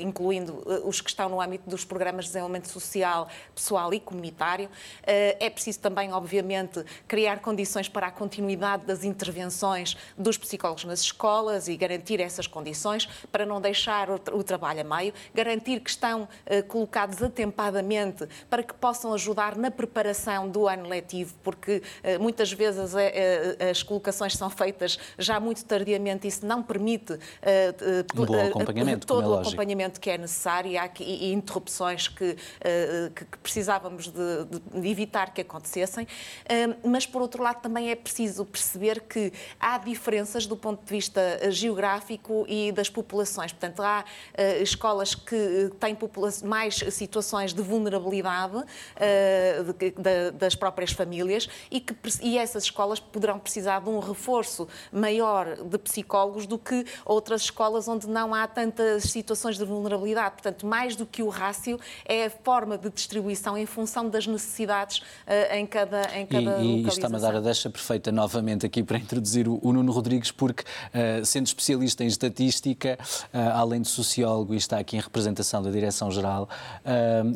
incluindo 0.03 0.63
eh, 0.67 0.81
os 0.83 1.01
que 1.01 1.09
estão 1.09 1.29
no 1.29 1.41
âmbito 1.41 1.69
dos 1.69 1.83
programas 1.85 2.25
de 2.25 2.31
desenvolvimento 2.31 2.67
social, 2.67 3.27
pessoal 3.55 3.93
e 3.93 3.99
comunitário. 3.99 4.69
Eh, 5.05 5.37
é 5.39 5.49
preciso 5.49 5.79
também, 5.79 6.11
obviamente, 6.11 6.83
criar 7.07 7.39
condições 7.39 7.89
para 7.89 8.07
a 8.07 8.11
continuidade 8.11 8.85
das 8.85 9.03
intervenções 9.03 9.97
dos 10.17 10.37
psicólogos 10.37 10.83
nas 10.83 11.01
escolas 11.01 11.67
e 11.67 11.75
garantir 11.75 12.19
essas 12.19 12.47
condições 12.47 13.07
para 13.31 13.45
não 13.45 13.59
deixar 13.59 14.09
o 14.09 14.43
trabalho 14.43 14.81
a 14.81 14.97
meio, 14.97 15.13
garantir 15.33 15.79
que 15.79 15.89
estão 15.89 16.27
eh, 16.45 16.61
colocados 16.61 17.21
atempadamente 17.23 18.27
para 18.49 18.63
que 18.63 18.73
possam 18.73 19.13
ajudar 19.13 19.55
na 19.55 19.71
preparação 19.71 20.49
do 20.49 20.67
ano 20.67 20.87
letivo, 20.87 21.33
porque 21.43 21.81
muitas 22.19 22.51
vezes 22.51 22.93
as 23.69 23.83
colocações 23.83 24.35
são 24.35 24.49
feitas 24.49 24.97
já 25.17 25.39
muito 25.39 25.63
tardiamente 25.65 26.27
e 26.27 26.29
isso 26.29 26.45
não 26.45 26.61
permite 26.61 27.17
todo 29.05 29.23
é 29.23 29.27
o 29.27 29.39
acompanhamento 29.39 29.92
que 29.99 30.09
é 30.09 30.17
necessário 30.17 30.71
e 30.71 30.77
há 30.77 30.89
e 30.99 31.33
interrupções 31.33 32.07
que, 32.07 32.37
eh, 32.61 33.11
que, 33.15 33.25
que 33.25 33.37
precisávamos 33.39 34.07
de, 34.07 34.45
de, 34.79 34.89
evitar 34.89 35.33
que 35.33 35.41
acontecessem. 35.41 36.07
Eh, 36.45 36.75
mas, 36.83 37.05
por 37.05 37.21
outro 37.21 37.41
lado, 37.41 37.61
também 37.61 37.89
é 37.89 37.95
preciso 37.95 38.45
perceber 38.45 39.01
que 39.01 39.31
há 39.59 39.77
diferenças 39.77 40.45
do 40.45 40.55
ponto 40.55 40.83
de 40.83 40.89
vista 40.89 41.21
eh, 41.41 41.51
geográfico 41.51 42.45
e 42.47 42.71
das 42.71 42.89
populações. 42.89 43.51
Portanto, 43.51 43.81
há 43.81 44.03
escolas 44.61 45.15
que 45.15 45.71
têm 45.79 45.97
mais 46.43 46.75
situações 46.91 47.53
de 47.53 47.61
vulnerabilidade 47.61 48.63
das 50.33 50.55
próprias 50.55 50.91
famílias 50.91 51.47
e, 51.71 51.79
que, 51.79 51.95
e 52.21 52.37
essas 52.37 52.63
escolas 52.63 52.99
poderão 52.99 53.39
precisar 53.39 53.79
de 53.81 53.89
um 53.89 53.99
reforço 53.99 54.67
maior 54.91 55.55
de 55.63 55.77
psicólogos 55.77 56.45
do 56.45 56.57
que 56.57 56.85
outras 57.05 57.43
escolas 57.43 57.87
onde 57.87 58.07
não 58.07 58.33
há 58.33 58.47
tantas 58.47 59.03
situações 59.03 59.57
de 59.57 59.65
vulnerabilidade. 59.65 59.82
Portanto, 60.31 60.65
mais 60.65 60.95
do 60.95 61.05
que 61.05 61.21
o 61.21 61.29
rácio, 61.29 61.79
é 62.05 62.25
a 62.25 62.29
forma 62.29 62.77
de 62.77 62.89
distribuição 62.89 63.57
em 63.57 63.65
função 63.65 64.09
das 64.09 64.27
necessidades 64.27 64.99
uh, 64.99 65.55
em 65.55 65.65
cada, 65.65 66.17
em 66.17 66.25
cada 66.25 66.57
e, 66.59 66.83
e 66.83 66.87
está-me 66.87 67.15
a 67.15 67.19
dar 67.19 67.35
a 67.35 67.39
deixa 67.39 67.69
perfeita 67.69 68.11
novamente 68.11 68.65
aqui 68.65 68.83
para 68.83 68.97
introduzir 68.97 69.47
o, 69.47 69.59
o 69.61 69.73
Nuno 69.73 69.91
Rodrigues, 69.91 70.31
porque, 70.31 70.63
uh, 70.63 71.25
sendo 71.25 71.47
especialista 71.47 72.03
em 72.03 72.07
estatística, 72.07 72.97
uh, 73.33 73.37
além 73.53 73.81
de 73.81 73.87
sociólogo, 73.87 74.53
e 74.53 74.57
está 74.57 74.77
aqui 74.79 74.97
em 74.97 74.99
representação 74.99 75.61
da 75.61 75.69
Direção-Geral, 75.69 76.49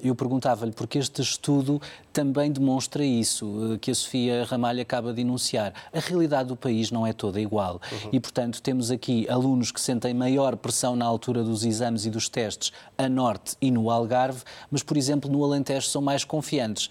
eu 0.03 0.15
perguntava-lhe 0.15 0.71
porque 0.71 0.97
este 0.97 1.21
estudo 1.21 1.81
também 2.17 2.51
demonstra 2.51 3.05
isso, 3.05 3.77
que 3.79 3.91
a 3.91 3.93
Sofia 3.93 4.43
Ramalho 4.43 4.81
acaba 4.81 5.13
de 5.13 5.21
enunciar. 5.21 5.71
A 5.93 5.99
realidade 5.99 6.49
do 6.49 6.55
país 6.55 6.89
não 6.89 7.05
é 7.05 7.13
toda 7.13 7.39
igual 7.39 7.79
uhum. 7.91 8.09
e, 8.11 8.19
portanto, 8.19 8.59
temos 8.59 8.89
aqui 8.89 9.29
alunos 9.29 9.71
que 9.71 9.79
sentem 9.79 10.15
maior 10.15 10.55
pressão 10.55 10.95
na 10.95 11.05
altura 11.05 11.43
dos 11.43 11.63
exames 11.63 12.07
e 12.07 12.09
dos 12.09 12.27
testes 12.27 12.71
a 12.97 13.07
norte 13.07 13.55
e 13.61 13.69
no 13.69 13.91
Algarve, 13.91 14.41
mas, 14.71 14.81
por 14.81 14.97
exemplo, 14.97 15.31
no 15.31 15.43
Alentejo 15.43 15.85
são 15.89 16.01
mais 16.01 16.23
confiantes. 16.23 16.89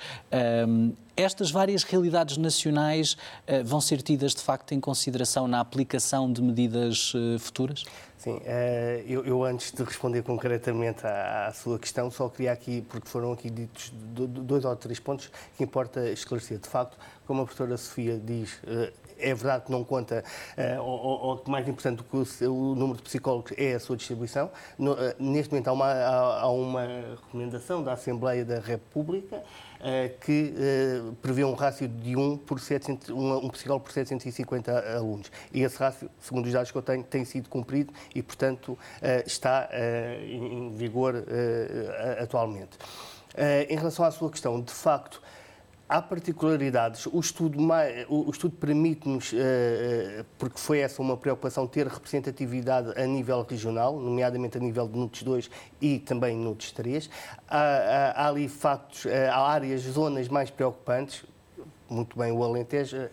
Um, 0.69 0.93
estas 1.17 1.51
várias 1.51 1.83
realidades 1.83 2.37
nacionais 2.37 3.15
uh, 3.15 3.65
vão 3.65 3.81
ser 3.81 4.03
tidas 4.03 4.35
de 4.35 4.43
facto 4.43 4.73
em 4.73 4.81
consideração 4.81 5.49
na 5.49 5.61
aplicação 5.61 6.31
de 6.31 6.43
medidas 6.43 7.15
uh, 7.15 7.39
futuras? 7.39 7.85
Sim, 8.19 8.37
uh, 8.37 8.43
eu, 9.07 9.25
eu, 9.25 9.45
antes 9.45 9.73
de 9.73 9.83
responder 9.83 10.23
concretamente 10.23 11.07
à, 11.07 11.47
à, 11.47 11.53
sua 11.53 11.79
questão, 11.79 12.11
só 12.11 12.29
queria 12.29 12.53
aqui, 12.53 12.83
porque 12.83 13.09
foram 13.09 13.33
aqui 13.33 13.49
ditos 13.49 13.93
dois 13.95 14.65
ou 14.65 14.77
três 14.77 15.01
pontos 15.01 15.31
que 15.57 15.65
importa 15.65 16.11
esclarecer. 16.11 16.59
De 16.59 16.69
facto, 16.69 16.99
como 17.27 17.43
a 17.43 17.45
professora 17.45 17.77
Sofia 17.77 18.21
diz, 18.23 18.61
é 19.19 19.35
verdade 19.35 19.65
que 19.65 19.73
não 19.73 19.83
conta, 19.85 20.23
ou, 20.81 20.87
ou, 20.87 21.43
mais 21.49 21.67
importante 21.69 21.99
do 21.99 22.05
que 22.05 22.45
o, 22.45 22.75
número 22.75 22.99
de 22.99 23.03
psicólogos 23.03 23.53
é 23.57 23.75
a 23.75 23.81
sua 23.81 23.97
distribuição. 23.97 24.51
Neste 25.19 25.53
momento 25.53 25.69
há 25.69 25.73
uma, 25.73 25.93
há, 25.93 26.49
uma, 26.49 26.87
recomendação 27.17 27.83
da 27.83 27.95
Assembleia 27.95 28.45
da 28.45 28.61
República 28.61 29.43
que 30.21 30.55
prevê 31.23 31.45
um 31.45 31.55
rácio 31.55 31.89
de 31.89 32.17
um, 32.17 32.37
por 32.37 32.61
700, 32.61 33.11
um, 33.11 33.49
psicólogo 33.51 33.85
por 33.85 33.93
750 33.93 34.97
alunos. 34.97 35.31
E 35.53 35.63
esse 35.63 35.79
rácio, 35.79 36.11
segundo 36.21 36.47
os 36.47 36.53
dados 36.53 36.71
que 36.71 36.79
eu 36.79 36.83
tenho, 36.83 37.05
tem 37.05 37.25
sido 37.25 37.49
cumprido 37.49 37.93
e, 38.15 38.23
portanto, 38.23 38.79
está 39.25 39.69
em 40.23 40.73
vigor 40.73 41.25
atualmente. 42.21 42.79
em 43.69 43.77
relação 43.77 44.05
à 44.05 44.11
sua 44.11 44.31
questão, 44.31 44.61
de 44.61 44.73
facto, 44.73 45.23
Há 45.89 46.03
particularidades. 46.03 47.07
O 47.07 47.21
estudo, 47.21 47.59
o 48.09 48.29
estudo 48.29 48.57
permite-nos, 48.57 49.33
eh, 49.33 49.37
eh, 49.39 50.25
porque 50.37 50.59
foi 50.59 50.81
essa 50.81 51.01
uma 51.01 51.17
preocupação, 51.17 51.65
ter 51.65 51.87
representatividade 51.87 53.01
a 53.01 53.07
nível 53.07 53.41
regional, 53.49 53.97
nomeadamente 53.97 54.59
a 54.59 54.61
nível 54.61 54.89
de 54.89 54.99
NUTS 54.99 55.23
2 55.23 55.51
e 55.81 56.01
também 56.01 56.37
NUTS 56.37 56.73
3. 56.73 57.09
Há, 57.49 57.59
há, 58.17 58.29
ali 58.29 58.49
factos, 58.49 59.07
eh, 59.07 59.29
há 59.29 59.39
áreas, 59.39 59.83
zonas 59.83 60.27
mais 60.27 60.51
preocupantes, 60.51 61.25
muito 61.89 62.19
bem 62.19 62.33
o 62.33 62.43
Alentejo, 62.43 62.97
uh, 62.97 63.09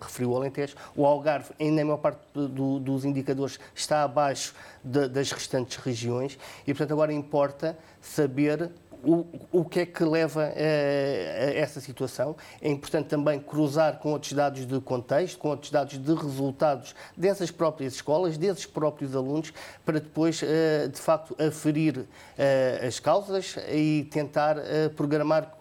referiu 0.00 0.30
o 0.30 0.36
Alentejo. 0.36 0.76
O 0.94 1.04
Algarve, 1.04 1.50
ainda 1.58 1.82
a 1.82 1.84
maior 1.84 1.96
parte 1.96 2.20
do, 2.32 2.78
dos 2.78 3.04
indicadores, 3.04 3.58
está 3.74 4.04
abaixo 4.04 4.54
de, 4.84 5.08
das 5.08 5.32
restantes 5.32 5.76
regiões 5.78 6.38
e, 6.64 6.72
portanto, 6.72 6.92
agora 6.92 7.12
importa 7.12 7.76
saber 8.00 8.70
o, 9.04 9.26
o 9.50 9.64
que 9.64 9.80
é 9.80 9.86
que 9.86 10.04
leva 10.04 10.42
a, 10.42 10.46
a, 10.46 11.54
essa 11.54 11.80
situação? 11.80 12.36
É 12.60 12.70
importante 12.70 13.08
também 13.08 13.40
cruzar 13.40 13.98
com 13.98 14.12
outros 14.12 14.32
dados 14.32 14.66
de 14.66 14.80
contexto, 14.80 15.38
com 15.38 15.48
outros 15.48 15.70
dados 15.70 15.98
de 15.98 16.14
resultados 16.14 16.94
dessas 17.16 17.50
próprias 17.50 17.94
escolas, 17.94 18.38
desses 18.38 18.66
próprios 18.66 19.14
alunos, 19.16 19.52
para 19.84 19.98
depois, 19.98 20.42
eh, 20.42 20.88
de 20.88 21.00
facto, 21.00 21.36
aferir 21.42 22.06
eh, 22.38 22.84
as 22.86 23.00
causas 23.00 23.56
e 23.70 24.08
tentar 24.10 24.56
eh, 24.58 24.88
programar 24.88 25.52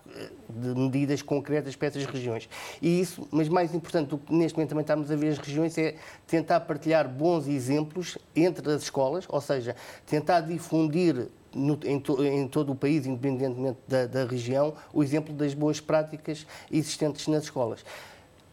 de 0.50 0.76
medidas 0.76 1.22
concretas 1.22 1.76
para 1.76 1.88
essas 1.88 2.06
regiões. 2.06 2.50
E 2.82 3.00
isso, 3.00 3.28
mas 3.32 3.48
mais 3.48 3.74
importante 3.74 4.10
do 4.10 4.18
que 4.18 4.34
neste 4.34 4.58
momento 4.58 4.70
também 4.70 4.82
estamos 4.82 5.10
a 5.10 5.16
ver 5.16 5.30
as 5.30 5.38
regiões, 5.38 5.78
é 5.78 5.96
tentar 6.28 6.60
partilhar 6.62 7.08
bons 7.08 7.48
exemplos 7.48 8.18
entre 8.36 8.70
as 8.72 8.84
escolas, 8.84 9.26
ou 9.30 9.40
seja, 9.40 9.76
tentar 10.06 10.42
difundir 10.42 11.30
no, 11.54 11.80
em, 11.84 12.00
to, 12.00 12.24
em, 12.24 12.48
todo 12.48 12.72
o 12.72 12.76
país, 12.76 13.06
independentemente 13.06 13.80
da, 13.88 14.06
da, 14.06 14.26
região, 14.26 14.74
o 14.94 15.04
exemplo 15.04 15.34
das 15.34 15.54
boas 15.54 15.80
práticas 15.80 16.46
existentes 16.72 17.28
nas 17.28 17.44
escolas. 17.44 17.84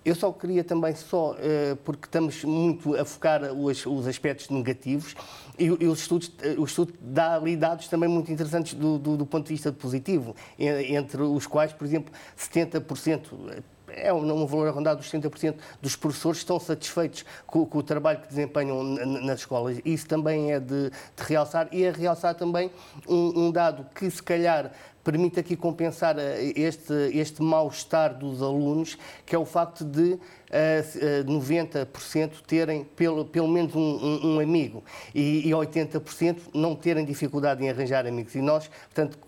Eu 0.05 0.15
só 0.15 0.33
queria 0.33 0.65
também, 0.65 0.95
só 0.95 1.37
porque 1.85 2.07
estamos 2.07 2.43
muito 2.43 2.97
a 2.97 3.05
focar 3.05 3.53
os, 3.53 3.85
os 3.85 4.07
aspectos 4.07 4.49
negativos, 4.49 5.15
e, 5.59 5.71
os 5.71 6.01
estudos, 6.01 6.33
o 6.57 6.65
estudo 6.65 6.95
dá 6.99 7.35
ali 7.35 7.57
dados 7.57 7.89
também 7.89 8.09
muito 8.09 8.33
interessantes 8.33 8.73
do, 8.73 8.97
do, 8.97 9.17
do 9.19 9.27
ponto 9.27 9.47
de 9.47 9.53
vista 9.53 9.71
positivo, 9.71 10.35
entre 10.59 11.21
os 11.21 11.47
quais, 11.47 11.73
por 11.73 11.85
exemplo, 11.85 12.13
70% 12.39 13.63
é 14.03 14.13
um, 14.13 14.47
valor 14.47 14.69
arrondado 14.69 15.01
dos 15.01 15.11
30% 15.11 15.55
dos 15.81 15.97
professores 15.97 16.39
estão 16.39 16.59
satisfeitos 16.59 17.25
com, 17.47 17.65
com, 17.67 17.79
o 17.79 17.83
trabalho 17.83 18.21
que 18.21 18.29
desempenham 18.29 18.83
nas 18.83 19.41
escolas. 19.41 19.81
Isso 19.85 20.07
também 20.07 20.53
é 20.53 20.61
de, 20.61 20.91
de 20.91 21.23
realçar 21.23 21.69
e 21.73 21.85
é 21.85 21.91
realçar 21.91 22.35
também 22.35 22.71
um, 23.09 23.47
um 23.47 23.51
dado 23.51 23.87
que 23.95 24.11
se 24.11 24.23
calhar 24.23 24.73
permite 25.09 25.41
aqui 25.41 25.57
compensar 25.57 26.19
eh, 26.19 26.53
este, 26.55 26.93
este 27.15 27.43
mal-estar 27.43 28.19
dos 28.19 28.43
alunos, 28.43 28.99
que 29.25 29.35
é 29.35 29.39
o 29.39 29.45
facto 29.47 29.83
de 29.83 30.13
uh, 30.13 30.21
eh, 30.51 31.25
90% 31.25 31.87
eh, 32.15 32.29
terem 32.47 32.85
pelo, 32.85 33.25
pelo 33.25 33.49
menos 33.49 33.75
um, 33.75 33.81
um, 33.81 34.35
um 34.35 34.41
amigo 34.41 34.85
e, 35.15 35.49
e 35.49 35.51
80% 35.51 36.51
não 36.53 36.77
terem 36.77 37.07
dificuldade 37.07 37.65
em 37.65 37.71
arranjar 37.71 38.07
amigos. 38.07 38.35
E 38.35 38.43
nós, 38.43 38.69
portanto, 38.69 39.19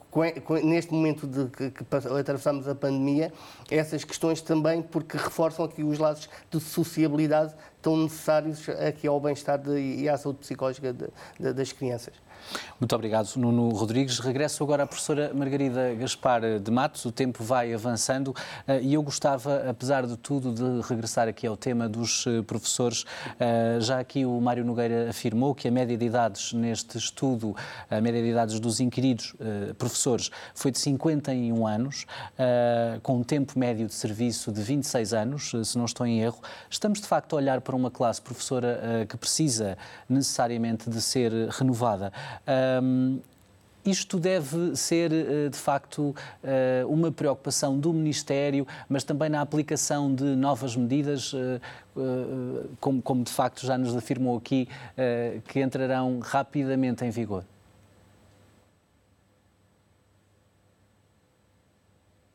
neste 0.64 0.92
momento 0.92 1.26
de 1.26 1.46
que, 1.50 1.70
que 1.70 1.84
atravessamos 2.18 2.66
a 2.66 2.74
pandemia, 2.74 3.32
essas 3.70 4.04
questões 4.04 4.40
também, 4.40 4.82
porque 4.82 5.16
reforçam 5.16 5.64
aqui 5.64 5.84
os 5.84 5.98
laços 5.98 6.28
de 6.50 6.60
sociabilidade 6.60 7.54
tão 7.80 7.96
necessários 7.96 8.68
aqui 8.68 9.06
ao 9.06 9.20
bem-estar 9.20 9.60
e 9.68 10.08
à 10.08 10.16
saúde 10.16 10.40
psicológica 10.40 10.92
de, 10.92 11.06
de, 11.38 11.52
das 11.52 11.72
crianças. 11.72 12.14
Muito 12.81 12.94
obrigado, 12.94 13.37
Nuno 13.37 13.68
Rodrigues. 13.70 14.18
Regresso 14.20 14.64
agora 14.64 14.85
à 14.85 14.87
professora 14.87 15.33
Margarida 15.35 15.94
Gaspar 15.94 16.59
de 16.59 16.70
Matos. 16.70 17.05
O 17.05 17.12
tempo 17.12 17.44
vai 17.44 17.74
avançando 17.74 18.35
eh, 18.66 18.81
e 18.83 18.94
eu 18.94 19.03
gostava, 19.03 19.68
apesar 19.68 20.07
de 20.07 20.16
tudo, 20.16 20.53
de 20.53 20.88
regressar 20.88 21.29
aqui 21.29 21.46
ao 21.46 21.59
tema 21.59 21.88
dos 21.88 22.26
eh, 22.26 22.40
professores. 22.40 23.05
Eh, 23.38 23.79
já 23.81 24.00
aqui 24.00 24.24
o 24.24 24.40
Mário 24.40 24.64
Nogueira 24.64 25.11
afirmou 25.11 25.55
que 25.55 25.68
a 25.68 25.70
média 25.70 25.96
de 25.96 26.07
idades 26.07 26.55
neste 26.55 26.96
estudo, 26.96 27.55
a 27.90 28.00
média 28.00 28.22
de 28.22 28.29
idades 28.29 28.59
dos 28.59 28.81
inquiridos 28.81 29.35
professores, 29.76 30.31
foi 30.55 30.70
de 30.70 30.79
51 30.79 31.66
anos, 31.66 32.07
com 33.03 33.18
um 33.18 33.22
tempo 33.22 33.59
médio 33.59 33.87
de 33.87 33.94
serviço 33.94 34.53
de 34.53 34.62
26 34.62 35.12
anos, 35.12 35.53
se 35.64 35.76
não 35.76 35.85
estou 35.85 36.07
em 36.07 36.20
erro. 36.20 36.40
Estamos, 36.68 37.00
de 37.00 37.07
facto, 37.07 37.35
a 37.35 37.37
olhar 37.37 37.61
para 37.61 37.76
uma 37.76 37.90
classe 37.90 38.20
professora 38.20 39.07
que 39.09 39.16
precisa 39.16 39.76
necessariamente 40.09 40.88
de 40.88 41.00
ser 41.00 41.33
renovada. 41.50 42.12
Um, 42.82 43.20
isto 43.84 44.18
deve 44.18 44.76
ser, 44.76 45.10
eh, 45.10 45.48
de 45.48 45.56
facto, 45.56 46.14
eh, 46.44 46.84
uma 46.86 47.10
preocupação 47.10 47.78
do 47.78 47.92
Ministério, 47.92 48.66
mas 48.88 49.04
também 49.04 49.30
na 49.30 49.40
aplicação 49.40 50.14
de 50.14 50.24
novas 50.24 50.76
medidas, 50.76 51.32
eh, 51.34 51.60
como, 52.78 53.24
de 53.24 53.32
facto 53.32 53.64
já 53.66 53.78
nos 53.78 53.96
afirmou 53.96 54.36
aqui, 54.38 54.68
que 55.48 55.60
entrarão 55.60 56.20
rapidamente 56.20 57.04
em 57.04 57.10
vigor. 57.10 57.44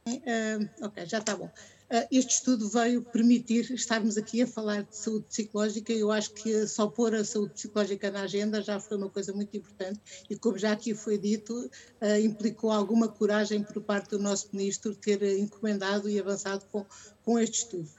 Uh, 0.08 0.70
ok, 0.82 1.06
já 1.06 1.18
está 1.18 1.36
bom. 1.36 1.50
Ah, 1.90 2.08
este 2.12 2.36
estudo 2.36 2.68
veio 2.68 3.04
permitir 3.04 3.72
estarmos 3.72 4.18
aqui 4.18 4.42
a 4.42 4.48
falar 4.48 4.84
de 4.84 4.98
saúde 4.98 5.26
psicológica. 5.28 5.94
Eu 5.94 6.12
acho 6.12 6.32
que 6.32 6.68
só 6.68 6.88
pôr 6.88 7.14
a 7.16 7.24
saúde 7.24 7.54
psicológica 7.54 8.10
na 8.10 8.22
agenda 8.22 8.62
já 8.62 8.80
foi 8.80 8.98
uma 8.98 9.10
coisa 9.10 9.32
muito 9.34 9.56
importante 9.56 10.00
e, 10.30 10.36
como 10.36 10.58
já 10.58 10.72
aqui 10.72 10.96
foi 10.96 11.18
dito, 11.18 11.70
ah, 12.02 12.20
implicou 12.20 12.72
alguma 12.72 13.08
coragem 13.08 13.64
por 13.64 13.82
parte 13.82 14.10
do 14.12 14.20
nosso 14.20 14.50
ministro 14.52 14.96
ter 14.96 15.22
encomendado 15.38 16.10
e 16.10 16.20
avançado 16.20 16.66
com, 16.72 16.86
com 17.24 17.40
este 17.40 17.60
estudo. 17.60 17.90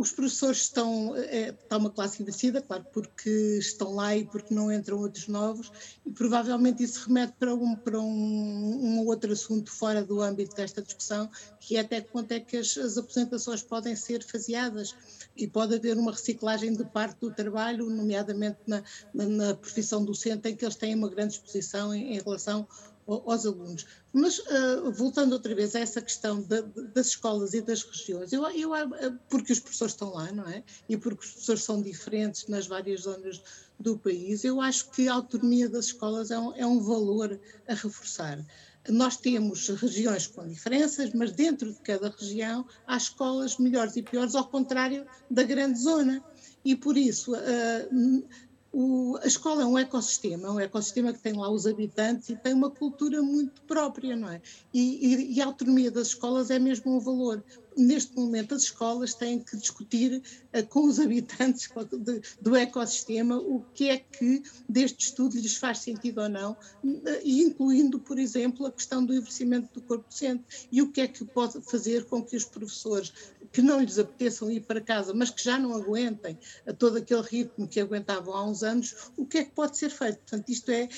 Os 0.00 0.12
professores 0.12 0.62
estão, 0.62 1.14
é, 1.14 1.50
está 1.50 1.76
uma 1.76 1.90
classe 1.90 2.22
envelhecida, 2.22 2.62
claro, 2.62 2.86
porque 2.90 3.28
estão 3.58 3.94
lá 3.94 4.16
e 4.16 4.24
porque 4.24 4.54
não 4.54 4.72
entram 4.72 4.98
outros 4.98 5.28
novos, 5.28 5.70
e 6.06 6.10
provavelmente 6.10 6.82
isso 6.82 7.06
remete 7.06 7.34
para 7.38 7.54
um, 7.54 7.76
para 7.76 8.00
um, 8.00 8.06
um 8.06 9.06
outro 9.06 9.30
assunto 9.30 9.70
fora 9.70 10.02
do 10.02 10.22
âmbito 10.22 10.56
desta 10.56 10.80
discussão, 10.80 11.30
que 11.60 11.76
é 11.76 11.80
até 11.80 12.00
quanto 12.00 12.32
é 12.32 12.40
que 12.40 12.56
as, 12.56 12.78
as 12.78 12.96
apresentações 12.96 13.62
podem 13.62 13.94
ser 13.94 14.24
faseadas. 14.24 14.94
E 15.36 15.46
pode 15.46 15.74
haver 15.74 15.98
uma 15.98 16.12
reciclagem 16.12 16.74
de 16.74 16.84
parte 16.84 17.20
do 17.20 17.30
trabalho, 17.30 17.90
nomeadamente 17.90 18.58
na, 18.66 18.82
na, 19.12 19.26
na 19.26 19.54
profissão 19.54 20.02
docente, 20.02 20.48
em 20.48 20.56
que 20.56 20.64
eles 20.64 20.76
têm 20.76 20.94
uma 20.94 21.10
grande 21.10 21.34
exposição 21.34 21.94
em, 21.94 22.16
em 22.16 22.20
relação 22.20 22.66
aos 23.12 23.46
alunos. 23.46 23.86
Mas, 24.12 24.38
uh, 24.38 24.90
voltando 24.92 25.32
outra 25.32 25.54
vez 25.54 25.74
a 25.74 25.80
essa 25.80 26.00
questão 26.00 26.44
das 26.94 27.08
escolas 27.08 27.54
e 27.54 27.60
das 27.60 27.82
regiões, 27.82 28.32
eu, 28.32 28.48
eu, 28.50 28.74
eh, 28.74 29.12
porque 29.28 29.52
os 29.52 29.60
professores 29.60 29.94
estão 29.94 30.12
lá, 30.12 30.30
não 30.32 30.48
é? 30.48 30.62
E 30.88 30.96
porque 30.96 31.24
os 31.24 31.30
professores 31.30 31.62
são 31.62 31.80
diferentes 31.80 32.46
nas 32.48 32.66
várias 32.66 33.02
zonas 33.02 33.40
do 33.78 33.96
país, 33.98 34.44
eu 34.44 34.60
acho 34.60 34.90
que 34.90 35.08
a 35.08 35.14
autonomia 35.14 35.68
das 35.68 35.86
escolas 35.86 36.30
é 36.30 36.38
um, 36.38 36.54
é 36.54 36.66
um 36.66 36.80
valor 36.80 37.40
a 37.66 37.74
reforçar. 37.74 38.44
Nós 38.88 39.16
temos 39.16 39.68
regiões 39.68 40.26
com 40.26 40.46
diferenças, 40.46 41.12
mas 41.12 41.32
dentro 41.32 41.72
de 41.72 41.80
cada 41.80 42.10
região 42.10 42.66
há 42.86 42.96
escolas 42.96 43.58
melhores 43.58 43.96
e 43.96 44.02
piores, 44.02 44.34
ao 44.34 44.48
contrário 44.48 45.06
da 45.30 45.42
grande 45.42 45.78
zona. 45.78 46.22
E 46.64 46.76
por 46.76 46.96
isso, 46.96 47.32
uh, 47.34 48.24
o, 48.72 49.18
a 49.20 49.26
escola 49.26 49.62
é 49.62 49.66
um 49.66 49.76
ecossistema, 49.76 50.46
é 50.46 50.50
um 50.50 50.60
ecossistema 50.60 51.12
que 51.12 51.18
tem 51.18 51.32
lá 51.32 51.50
os 51.50 51.66
habitantes 51.66 52.28
e 52.28 52.36
tem 52.36 52.54
uma 52.54 52.70
cultura 52.70 53.20
muito 53.20 53.60
própria, 53.62 54.14
não 54.14 54.30
é? 54.30 54.40
E, 54.72 55.14
e, 55.14 55.34
e 55.34 55.40
a 55.40 55.46
autonomia 55.46 55.90
das 55.90 56.08
escolas 56.08 56.50
é 56.50 56.58
mesmo 56.58 56.96
um 56.96 57.00
valor. 57.00 57.42
Neste 57.76 58.14
momento, 58.16 58.54
as 58.54 58.62
escolas 58.62 59.14
têm 59.14 59.40
que 59.40 59.56
discutir 59.56 60.22
uh, 60.54 60.66
com 60.68 60.84
os 60.84 60.98
habitantes 61.00 61.68
de, 61.98 62.20
do 62.40 62.54
ecossistema 62.54 63.38
o 63.38 63.64
que 63.74 63.88
é 63.88 63.98
que 63.98 64.42
deste 64.68 65.06
estudo 65.06 65.36
lhes 65.36 65.56
faz 65.56 65.78
sentido 65.78 66.20
ou 66.20 66.28
não, 66.28 66.52
uh, 66.52 66.58
incluindo, 67.24 67.98
por 67.98 68.18
exemplo, 68.18 68.66
a 68.66 68.72
questão 68.72 69.04
do 69.04 69.12
envelhecimento 69.12 69.72
do 69.74 69.82
corpo 69.82 70.06
docente 70.08 70.68
e 70.70 70.80
o 70.80 70.92
que 70.92 71.00
é 71.00 71.08
que 71.08 71.24
pode 71.24 71.60
fazer 71.62 72.04
com 72.04 72.22
que 72.22 72.36
os 72.36 72.44
professores 72.44 73.12
que 73.52 73.60
não 73.62 73.80
lhes 73.80 73.98
apeteçam 73.98 74.50
ir 74.50 74.60
para 74.60 74.80
casa, 74.80 75.12
mas 75.12 75.30
que 75.30 75.42
já 75.42 75.58
não 75.58 75.74
aguentem 75.74 76.38
a 76.66 76.72
todo 76.72 76.98
aquele 76.98 77.22
ritmo 77.22 77.66
que 77.66 77.80
aguentavam 77.80 78.34
há 78.34 78.44
uns 78.44 78.62
anos, 78.62 79.10
o 79.16 79.26
que 79.26 79.38
é 79.38 79.44
que 79.44 79.50
pode 79.50 79.76
ser 79.76 79.90
feito? 79.90 80.18
Portanto, 80.18 80.48
isto 80.48 80.70
é, 80.70 80.88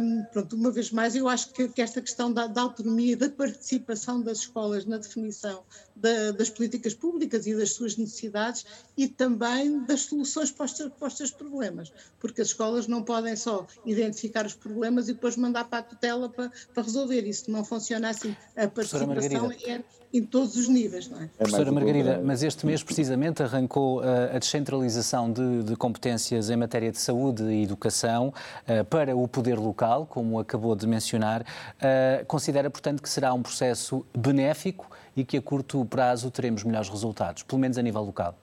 um, 0.00 0.24
pronto, 0.32 0.56
uma 0.56 0.70
vez 0.70 0.90
mais, 0.90 1.16
eu 1.16 1.28
acho 1.28 1.52
que, 1.52 1.68
que 1.68 1.82
esta 1.82 2.00
questão 2.00 2.32
da, 2.32 2.46
da, 2.46 2.62
autonomia 2.62 3.16
da 3.16 3.28
participação 3.28 4.20
das 4.20 4.38
escolas 4.38 4.84
na 4.84 4.98
definição 4.98 5.64
da, 6.00 6.32
das 6.32 6.50
políticas 6.50 6.94
públicas 6.94 7.46
e 7.46 7.54
das 7.54 7.72
suas 7.72 7.96
necessidades 7.96 8.64
e 8.96 9.08
também 9.08 9.84
das 9.84 10.02
soluções 10.02 10.50
para 10.50 10.66
os, 10.66 10.72
para 10.72 11.08
os 11.08 11.16
seus 11.16 11.30
problemas, 11.30 11.92
porque 12.18 12.40
as 12.40 12.48
escolas 12.48 12.86
não 12.86 13.02
podem 13.02 13.36
só 13.36 13.66
identificar 13.84 14.46
os 14.46 14.54
problemas 14.54 15.08
e 15.08 15.12
depois 15.12 15.36
mandar 15.36 15.64
para 15.64 15.78
a 15.78 15.82
tutela 15.82 16.28
para, 16.28 16.50
para 16.72 16.82
resolver. 16.82 17.22
Isso 17.26 17.50
não 17.50 17.64
funciona 17.64 18.10
assim. 18.10 18.34
A 18.56 18.68
participação 18.68 19.52
é 19.52 19.82
em 20.12 20.24
todos 20.24 20.56
os 20.56 20.68
níveis, 20.68 21.08
não 21.08 21.20
é? 21.20 21.24
é 21.24 21.28
Professora 21.38 21.70
Margarida, 21.70 22.20
mas 22.24 22.42
este 22.42 22.64
mês 22.64 22.82
precisamente 22.82 23.42
arrancou 23.42 24.00
uh, 24.00 24.34
a 24.34 24.38
descentralização 24.38 25.30
de, 25.30 25.64
de, 25.64 25.76
competências 25.76 26.48
em 26.48 26.56
matéria 26.56 26.90
de 26.90 26.98
saúde 26.98 27.42
e 27.44 27.62
educação 27.62 28.28
uh, 28.28 28.84
para 28.86 29.14
o 29.14 29.28
poder 29.28 29.58
local, 29.58 30.06
como 30.06 30.38
acabou 30.38 30.74
de 30.74 30.86
mencionar. 30.86 31.42
Uh, 31.42 32.24
considera, 32.26 32.70
portanto, 32.70 33.02
que 33.02 33.08
será 33.08 33.34
um 33.34 33.42
processo 33.42 34.04
benéfico 34.16 34.90
e 35.18 35.24
que 35.24 35.36
a 35.36 35.42
curto 35.42 35.84
prazo 35.84 36.30
teremos 36.30 36.62
melhores 36.62 36.88
resultados, 36.88 37.42
pelo 37.42 37.60
menos 37.60 37.76
a 37.76 37.82
nível 37.82 38.02
local? 38.02 38.38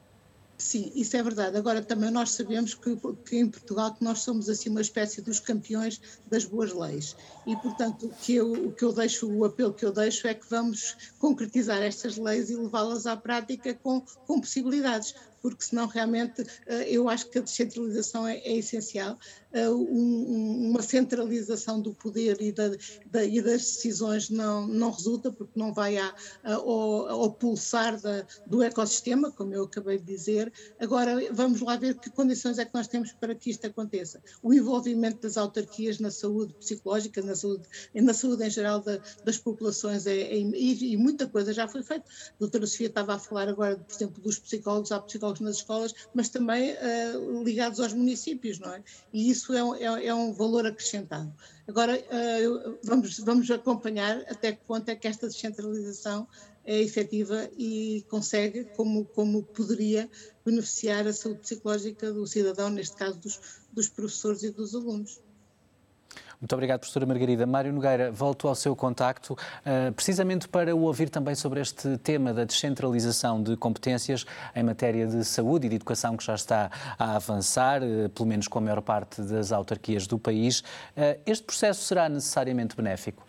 Sim, 0.58 0.92
isso 0.96 1.18
é 1.18 1.24
verdade. 1.24 1.58
Agora 1.58 1.82
também 1.82 2.10
nós 2.10 2.32
sabemos 2.32 2.74
que, 2.74 2.98
que, 3.26 3.38
em 3.38 3.48
Portugal 3.48 3.94
que 3.94 4.04
nós 4.04 4.20
somos 4.20 4.50
assim 4.50 4.70
uma 4.70 4.82
espécie 4.82 5.22
dos 5.22 5.40
campeões 5.40 6.02
das 6.30 6.46
boas 6.46 6.74
leis 6.74 7.16
e 7.46 7.56
portanto 7.58 8.06
o 8.06 8.10
que 8.10 8.36
eu, 8.36 8.52
o 8.52 8.72
que 8.72 8.84
eu 8.84 8.94
deixo, 8.94 9.30
o 9.30 9.44
apelo 9.44 9.74
que 9.74 9.86
eu 9.86 9.92
deixo 9.92 10.28
é 10.28 10.34
que 10.34 10.50
vamos 10.50 10.96
concretizar 11.20 11.82
estas 11.82 12.16
leis 12.18 12.50
e 12.50 12.56
levá-las 12.56 13.06
à 13.06 13.18
prática 13.18 13.74
com, 13.74 14.02
com 14.26 14.40
possibilidades 14.40 15.14
porque 15.46 15.64
senão 15.64 15.86
realmente 15.86 16.44
eh, 16.66 16.90
eu 16.90 17.08
acho 17.08 17.30
que 17.30 17.38
a 17.38 17.42
descentralização 17.42 18.26
é, 18.26 18.38
é 18.38 18.58
essencial. 18.58 19.16
Eh, 19.54 19.70
uma 19.70 20.82
centralização 20.82 21.80
do 21.80 21.94
poder 21.94 22.42
e, 22.42 22.52
da, 22.52 22.70
da, 23.06 23.24
e, 23.24 23.42
das 23.42 23.62
decisões 23.62 24.30
não, 24.30 24.68
não 24.68 24.90
resulta, 24.90 25.32
porque 25.32 25.58
não 25.58 25.72
vai 25.72 25.98
ao, 26.44 27.08
ao, 27.08 27.32
pulsar 27.32 27.98
da, 28.02 28.26
do 28.48 28.62
ecossistema, 28.62 29.32
como 29.32 29.54
eu 29.54 29.64
acabei 29.64 29.98
de 29.98 30.04
dizer. 30.04 30.52
Agora, 30.80 31.16
vamos 31.32 31.62
lá 31.62 31.78
ver 31.78 31.96
que 32.00 32.10
condições 32.10 32.58
é 32.58 32.66
que 32.66 32.74
nós 32.74 32.88
temos 32.88 33.14
para 33.14 33.34
que 33.34 33.52
isto 33.52 33.66
aconteça. 33.68 34.22
O 34.42 34.54
envolvimento 34.54 35.22
das 35.22 35.38
autarquias 35.38 36.00
na 36.00 36.12
saúde 36.12 36.54
psicológica, 36.56 37.22
na 37.22 37.36
saúde, 37.36 37.64
na 37.94 38.14
saúde 38.14 38.44
em 38.46 38.50
geral 38.50 38.82
da, 38.82 39.00
das 39.24 39.38
populações, 39.38 40.06
é, 40.06 40.20
é, 40.20 40.38
e, 40.38 40.94
e, 40.94 40.98
muita 40.98 41.28
coisa 41.28 41.54
já 41.54 41.68
foi 41.68 41.84
feita. 41.84 42.06
A 42.10 42.34
doutora 42.40 42.68
Sofia 42.68 42.88
estava 42.88 43.14
a 43.14 43.20
falar 43.20 43.48
agora, 43.48 43.78
por 43.78 43.96
exemplo, 43.96 44.22
dos 44.22 44.38
psicólogos, 44.38 44.92
há 44.92 45.00
psicólogos 45.00 45.35
nas 45.44 45.58
escolas, 45.58 45.94
mas 46.14 46.30
também 46.30 46.74
uh, 46.74 47.44
ligados 47.44 47.80
aos 47.80 47.94
municípios, 47.94 48.60
não 48.60 48.74
é? 48.74 48.84
E 49.14 49.30
isso 49.30 49.54
é, 49.54 49.60
é, 49.84 50.08
é 50.08 50.14
um 50.14 50.34
valor 50.34 50.66
acrescentado. 50.66 51.34
Agora, 51.68 51.98
uh, 51.98 52.78
vamos, 52.84 53.20
vamos 53.20 53.50
acompanhar 53.52 54.24
até 54.30 54.52
que 54.52 54.64
ponto 54.66 54.88
é 54.90 54.96
que 54.96 55.08
esta 55.08 55.28
descentralização 55.28 56.28
é 56.66 56.82
efetiva 56.82 57.50
e 57.58 58.04
consegue, 58.10 58.66
como, 58.76 59.06
como 59.06 59.44
poderia, 59.44 60.10
beneficiar 60.44 61.08
a 61.08 61.14
saúde 61.14 61.42
psicológica 61.42 62.12
do 62.12 62.26
cidadão, 62.26 62.70
neste 62.70 62.96
caso 62.96 63.20
dos, 63.20 63.40
dos 63.72 63.88
professores 63.88 64.44
e 64.44 64.50
dos 64.50 64.74
alunos. 64.74 65.20
Muito 66.40 66.54
obrigado, 66.54 66.80
professora 66.80 67.06
Margarida. 67.06 67.46
Mário 67.46 67.72
Nogueira, 67.72 68.12
volto 68.12 68.48
ao 68.48 68.56
seu 68.56 68.76
contacto, 68.76 69.34
uh, 69.34 69.92
precisamente 69.94 70.48
para 70.48 70.76
o 70.76 70.82
ouvir 70.82 71.10
também 71.10 71.36
sobre 71.36 71.62
este 71.62 71.98
tema 71.98 72.34
da 72.34 72.44
descentralização 72.44 73.42
de 73.42 73.56
competências 73.56 74.26
em 74.56 74.64
matéria 74.64 75.08
de 75.08 75.24
saúde 75.24 75.68
e 75.68 75.70
de 75.70 75.76
educação 75.76 76.18
que 76.18 76.24
já 76.24 76.36
está 76.36 76.70
a 77.00 77.16
avançar, 77.16 77.82
uh, 77.82 78.10
pelo 78.10 78.28
menos 78.28 78.48
com 78.48 78.60
a 78.60 78.62
maior 78.62 78.82
parte 78.82 79.22
das 79.22 79.52
autarquias 79.52 80.08
do 80.08 80.20
país. 80.20 80.60
Uh, 80.60 81.20
este 81.26 81.44
processo 81.44 81.84
será 81.84 82.10
necessariamente 82.10 82.76
benéfico? 82.76 83.24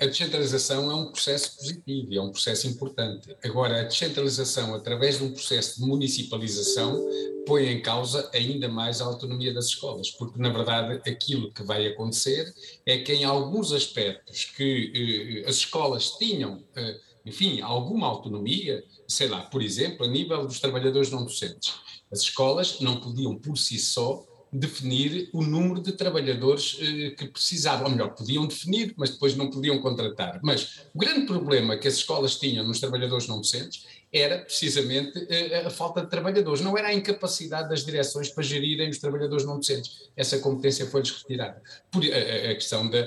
A 0.00 0.06
descentralização 0.06 0.90
é 0.90 0.94
um 0.94 1.10
processo 1.10 1.56
positivo, 1.56 2.14
é 2.14 2.20
um 2.20 2.30
processo 2.30 2.66
importante. 2.66 3.34
Agora, 3.42 3.80
a 3.80 3.84
descentralização, 3.84 4.74
através 4.74 5.18
de 5.18 5.24
um 5.24 5.32
processo 5.32 5.80
de 5.80 5.86
municipalização, 5.86 7.02
põe 7.46 7.66
em 7.68 7.80
causa 7.80 8.28
ainda 8.34 8.68
mais 8.68 9.00
a 9.00 9.06
autonomia 9.06 9.54
das 9.54 9.66
escolas, 9.66 10.10
porque, 10.10 10.38
na 10.38 10.50
verdade, 10.50 11.00
aquilo 11.10 11.50
que 11.50 11.62
vai 11.62 11.86
acontecer 11.86 12.52
é 12.84 12.98
que, 12.98 13.14
em 13.14 13.24
alguns 13.24 13.72
aspectos 13.72 14.44
que 14.44 15.42
eh, 15.44 15.48
as 15.48 15.56
escolas 15.56 16.10
tinham, 16.18 16.62
eh, 16.76 17.00
enfim, 17.24 17.62
alguma 17.62 18.06
autonomia, 18.06 18.84
sei 19.06 19.28
lá, 19.28 19.40
por 19.40 19.62
exemplo, 19.62 20.04
a 20.04 20.08
nível 20.08 20.46
dos 20.46 20.60
trabalhadores 20.60 21.10
não 21.10 21.24
docentes, 21.24 21.72
as 22.12 22.20
escolas 22.20 22.80
não 22.80 23.00
podiam, 23.00 23.34
por 23.38 23.56
si 23.56 23.78
só, 23.78 24.26
definir 24.52 25.28
o 25.32 25.42
número 25.42 25.80
de 25.80 25.92
trabalhadores 25.92 26.78
eh, 26.80 27.10
que 27.10 27.26
precisavam, 27.26 27.86
ou 27.86 27.90
melhor, 27.90 28.14
podiam 28.14 28.46
definir, 28.46 28.94
mas 28.96 29.10
depois 29.10 29.36
não 29.36 29.50
podiam 29.50 29.78
contratar. 29.80 30.40
Mas 30.42 30.80
o 30.94 30.98
grande 30.98 31.26
problema 31.26 31.76
que 31.76 31.88
as 31.88 31.94
escolas 31.94 32.36
tinham 32.36 32.66
nos 32.66 32.80
trabalhadores 32.80 33.26
não 33.26 33.40
docentes 33.40 33.84
era 34.12 34.38
precisamente 34.38 35.26
eh, 35.28 35.64
a 35.66 35.70
falta 35.70 36.00
de 36.00 36.08
trabalhadores, 36.08 36.62
não 36.62 36.76
era 36.78 36.88
a 36.88 36.94
incapacidade 36.94 37.68
das 37.68 37.84
direções 37.84 38.30
para 38.30 38.42
gerirem 38.42 38.88
os 38.88 38.98
trabalhadores 38.98 39.44
não 39.44 39.56
docentes. 39.56 40.10
Essa 40.16 40.38
competência 40.38 40.86
foi-lhes 40.86 41.10
retirada. 41.10 41.62
Por, 41.90 42.02
a, 42.04 42.50
a, 42.50 42.54
questão 42.54 42.88
da, 42.88 43.02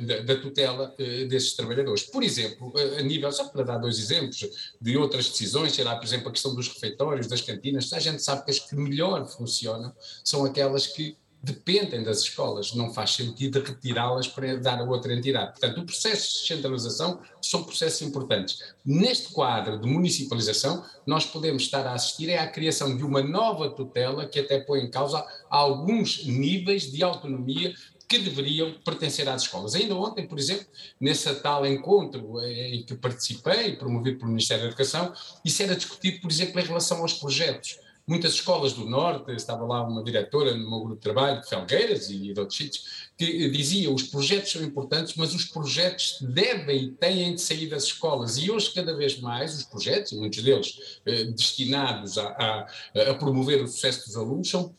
da, 0.00 0.20
da 0.20 0.40
tutela 0.40 0.94
desses 1.28 1.54
trabalhadores. 1.54 2.04
Por 2.04 2.22
exemplo, 2.22 2.72
a 2.98 3.02
nível, 3.02 3.30
só 3.32 3.48
para 3.48 3.64
dar 3.64 3.78
dois 3.78 3.98
exemplos 3.98 4.48
de 4.80 4.96
outras 4.96 5.28
decisões, 5.28 5.72
será, 5.72 5.96
por 5.96 6.04
exemplo, 6.04 6.28
a 6.28 6.32
questão 6.32 6.54
dos 6.54 6.68
refeitórios, 6.68 7.26
das 7.26 7.40
cantinas, 7.40 7.92
a 7.92 7.98
gente 7.98 8.22
sabe 8.22 8.44
que 8.44 8.50
as 8.50 8.58
que 8.60 8.76
melhor 8.76 9.26
funcionam 9.26 9.92
são 10.24 10.44
aquelas 10.44 10.86
que 10.86 11.16
dependem 11.42 12.02
das 12.02 12.20
escolas, 12.20 12.74
não 12.74 12.92
faz 12.92 13.12
sentido 13.12 13.62
retirá-las 13.62 14.28
para 14.28 14.56
dar 14.58 14.78
a 14.78 14.84
outra 14.84 15.14
entidade. 15.14 15.52
Portanto, 15.52 15.80
o 15.80 15.86
processo 15.86 16.32
de 16.32 16.40
descentralização 16.40 17.20
são 17.40 17.64
processos 17.64 18.02
importantes. 18.02 18.58
Neste 18.84 19.32
quadro 19.32 19.80
de 19.80 19.88
municipalização, 19.88 20.84
nós 21.06 21.24
podemos 21.24 21.62
estar 21.62 21.86
a 21.86 21.94
assistir 21.94 22.28
é 22.28 22.38
à 22.38 22.46
criação 22.46 22.96
de 22.96 23.02
uma 23.02 23.22
nova 23.22 23.70
tutela 23.70 24.26
que 24.26 24.38
até 24.38 24.60
põe 24.60 24.80
em 24.80 24.90
causa 24.90 25.24
alguns 25.48 26.26
níveis 26.26 26.90
de 26.90 27.02
autonomia 27.02 27.74
que 28.06 28.18
deveriam 28.18 28.74
pertencer 28.84 29.28
às 29.28 29.42
escolas. 29.42 29.74
Ainda 29.74 29.94
ontem, 29.94 30.26
por 30.26 30.36
exemplo, 30.36 30.66
nesse 31.00 31.32
tal 31.36 31.64
encontro 31.64 32.40
em 32.42 32.82
que 32.82 32.96
participei, 32.96 33.76
promovido 33.76 34.18
pelo 34.18 34.30
Ministério 34.30 34.64
da 34.64 34.68
Educação, 34.68 35.12
isso 35.44 35.62
era 35.62 35.76
discutido, 35.76 36.20
por 36.20 36.30
exemplo, 36.30 36.60
em 36.60 36.64
relação 36.64 36.98
aos 36.98 37.14
projetos 37.14 37.78
muitas 38.10 38.32
escolas 38.32 38.72
do 38.72 38.84
Norte, 38.84 39.30
estava 39.30 39.64
lá 39.64 39.86
uma 39.86 40.02
diretora 40.02 40.52
no 40.52 40.68
meu 40.68 40.80
grupo 40.80 40.96
de 40.96 41.00
trabalho, 41.00 41.40
de 41.40 41.48
Felgueiras 41.48 42.10
e 42.10 42.18
de 42.18 42.40
outros 42.40 42.58
sítios, 42.58 42.84
que 43.16 43.48
dizia 43.50 43.88
os 43.88 44.02
projetos 44.02 44.50
são 44.50 44.64
importantes, 44.64 45.14
mas 45.14 45.32
os 45.32 45.44
projetos 45.44 46.18
devem 46.20 46.86
e 46.86 46.90
têm 46.90 47.36
de 47.36 47.40
sair 47.40 47.68
das 47.68 47.84
escolas. 47.84 48.36
E 48.36 48.50
hoje, 48.50 48.72
cada 48.74 48.96
vez 48.96 49.20
mais, 49.20 49.56
os 49.56 49.62
projetos, 49.62 50.12
muitos 50.14 50.42
deles 50.42 51.00
eh, 51.06 51.24
destinados 51.26 52.18
a, 52.18 52.26
a, 52.26 53.10
a, 53.10 53.14
promover 53.14 53.62
o 53.62 53.68
sucesso 53.68 54.06
dos 54.06 54.16
alunos, 54.16 54.50
são, 54.50 54.74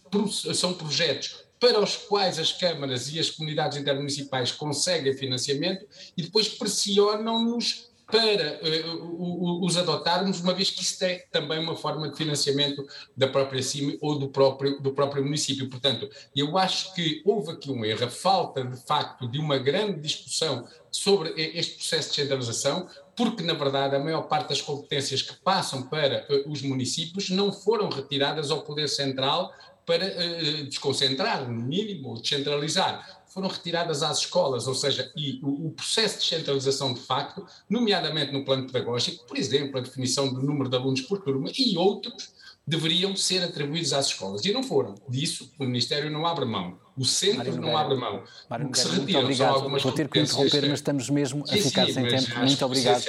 são 0.53 0.73
projetos 0.73 1.45
para 1.57 1.79
os 1.79 1.95
quais 1.95 2.37
as 2.37 2.51
câmaras 2.51 3.13
e 3.13 3.19
as 3.19 3.29
comunidades 3.29 3.77
intermunicipais 3.77 4.51
conseguem 4.51 5.15
financiamento 5.15 5.85
e 6.17 6.23
depois 6.23 6.49
pressionam-nos 6.49 7.90
para 8.11 8.59
uh, 8.61 9.65
os 9.65 9.77
adotarmos, 9.77 10.41
uma 10.41 10.53
vez 10.53 10.69
que 10.69 10.81
isto 10.81 11.01
é 11.03 11.25
também 11.31 11.57
uma 11.59 11.75
forma 11.75 12.09
de 12.09 12.17
financiamento 12.17 12.85
da 13.15 13.27
própria 13.27 13.63
CIMI 13.63 13.97
ou 14.01 14.19
do 14.19 14.27
próprio, 14.27 14.79
do 14.81 14.91
próprio 14.91 15.23
município. 15.23 15.69
Portanto, 15.69 16.09
eu 16.35 16.57
acho 16.57 16.93
que 16.93 17.21
houve 17.23 17.51
aqui 17.51 17.71
um 17.71 17.85
erro, 17.85 18.05
a 18.05 18.09
falta 18.09 18.63
de 18.63 18.77
facto 18.85 19.27
de 19.27 19.39
uma 19.39 19.57
grande 19.57 20.01
discussão 20.01 20.67
sobre 20.91 21.33
este 21.37 21.75
processo 21.75 22.09
de 22.09 22.15
centralização, 22.15 22.87
porque 23.15 23.43
na 23.43 23.53
verdade 23.53 23.95
a 23.95 23.99
maior 23.99 24.23
parte 24.23 24.49
das 24.49 24.61
competências 24.61 25.21
que 25.21 25.33
passam 25.41 25.83
para 25.83 26.27
uh, 26.29 26.51
os 26.51 26.61
municípios 26.61 27.29
não 27.29 27.53
foram 27.53 27.87
retiradas 27.89 28.51
ao 28.51 28.61
Poder 28.61 28.89
Central 28.89 29.53
para 29.85 30.05
uh, 30.05 30.63
desconcentrar, 30.65 31.49
no 31.49 31.63
mínimo, 31.63 32.09
ou 32.09 32.21
descentralizar 32.21 33.20
foram 33.33 33.47
retiradas 33.47 34.03
às 34.03 34.19
escolas, 34.19 34.67
ou 34.67 34.75
seja, 34.75 35.09
e 35.15 35.39
o, 35.41 35.67
o, 35.67 35.71
processo 35.71 36.19
de 36.19 36.25
centralização 36.25 36.93
de 36.93 36.99
facto, 36.99 37.45
nomeadamente 37.69 38.33
no 38.33 38.43
plano 38.43 38.67
pedagógico, 38.67 39.25
por 39.25 39.37
exemplo, 39.37 39.77
a 39.77 39.81
definição 39.81 40.33
do 40.33 40.41
número 40.41 40.69
de 40.69 40.75
alunos 40.75 41.01
por 41.01 41.19
turma 41.19 41.49
e 41.57 41.77
outros, 41.77 42.33
deveriam 42.65 43.15
ser 43.15 43.43
atribuídos 43.43 43.93
às 43.93 44.07
escolas. 44.07 44.45
E 44.45 44.53
não 44.53 44.63
foram. 44.63 44.95
Disso 45.09 45.51
o 45.59 45.65
Ministério 45.65 46.09
não 46.09 46.25
abre 46.25 46.45
mão. 46.45 46.77
O 46.97 47.05
centro 47.05 47.59
não 47.59 47.75
abre 47.75 47.95
mão. 47.95 48.21
Mário 48.49 48.67
o 48.67 48.71
que 48.71 48.77
se 48.77 48.87
retira 48.87 49.19
obrigado. 49.19 49.55
algumas 49.55 49.81
Vou 49.81 49.91
ter 49.91 50.07
que 50.07 50.19
interromper, 50.19 50.61
mas 50.61 50.73
estamos 50.73 51.09
mesmo 51.09 51.43
a 51.49 51.53
ficar 51.53 51.85
sim, 51.87 51.93
sem 51.93 52.07
tempo. 52.07 52.37
Muito 52.39 52.65
obrigado. 52.65 53.03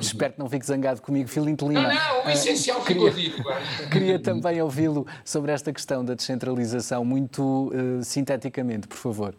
Espero 0.00 0.32
que 0.32 0.38
não 0.38 0.48
fique 0.48 0.66
zangado 0.66 1.02
comigo, 1.02 1.28
Filinto 1.28 1.68
Lima. 1.68 1.82
Não, 1.82 1.94
não, 1.94 2.26
o 2.26 2.30
essencial 2.30 2.80
uh, 2.80 2.84
ficou 2.84 3.10
queria, 3.10 3.30
dito. 3.30 3.42
Queria 3.90 4.18
também 4.18 4.62
ouvi-lo 4.62 5.06
sobre 5.24 5.52
esta 5.52 5.72
questão 5.72 6.04
da 6.04 6.14
descentralização, 6.14 7.04
muito 7.04 7.68
uh, 7.68 8.02
sinteticamente, 8.02 8.86
por 8.86 8.96
favor. 8.96 9.34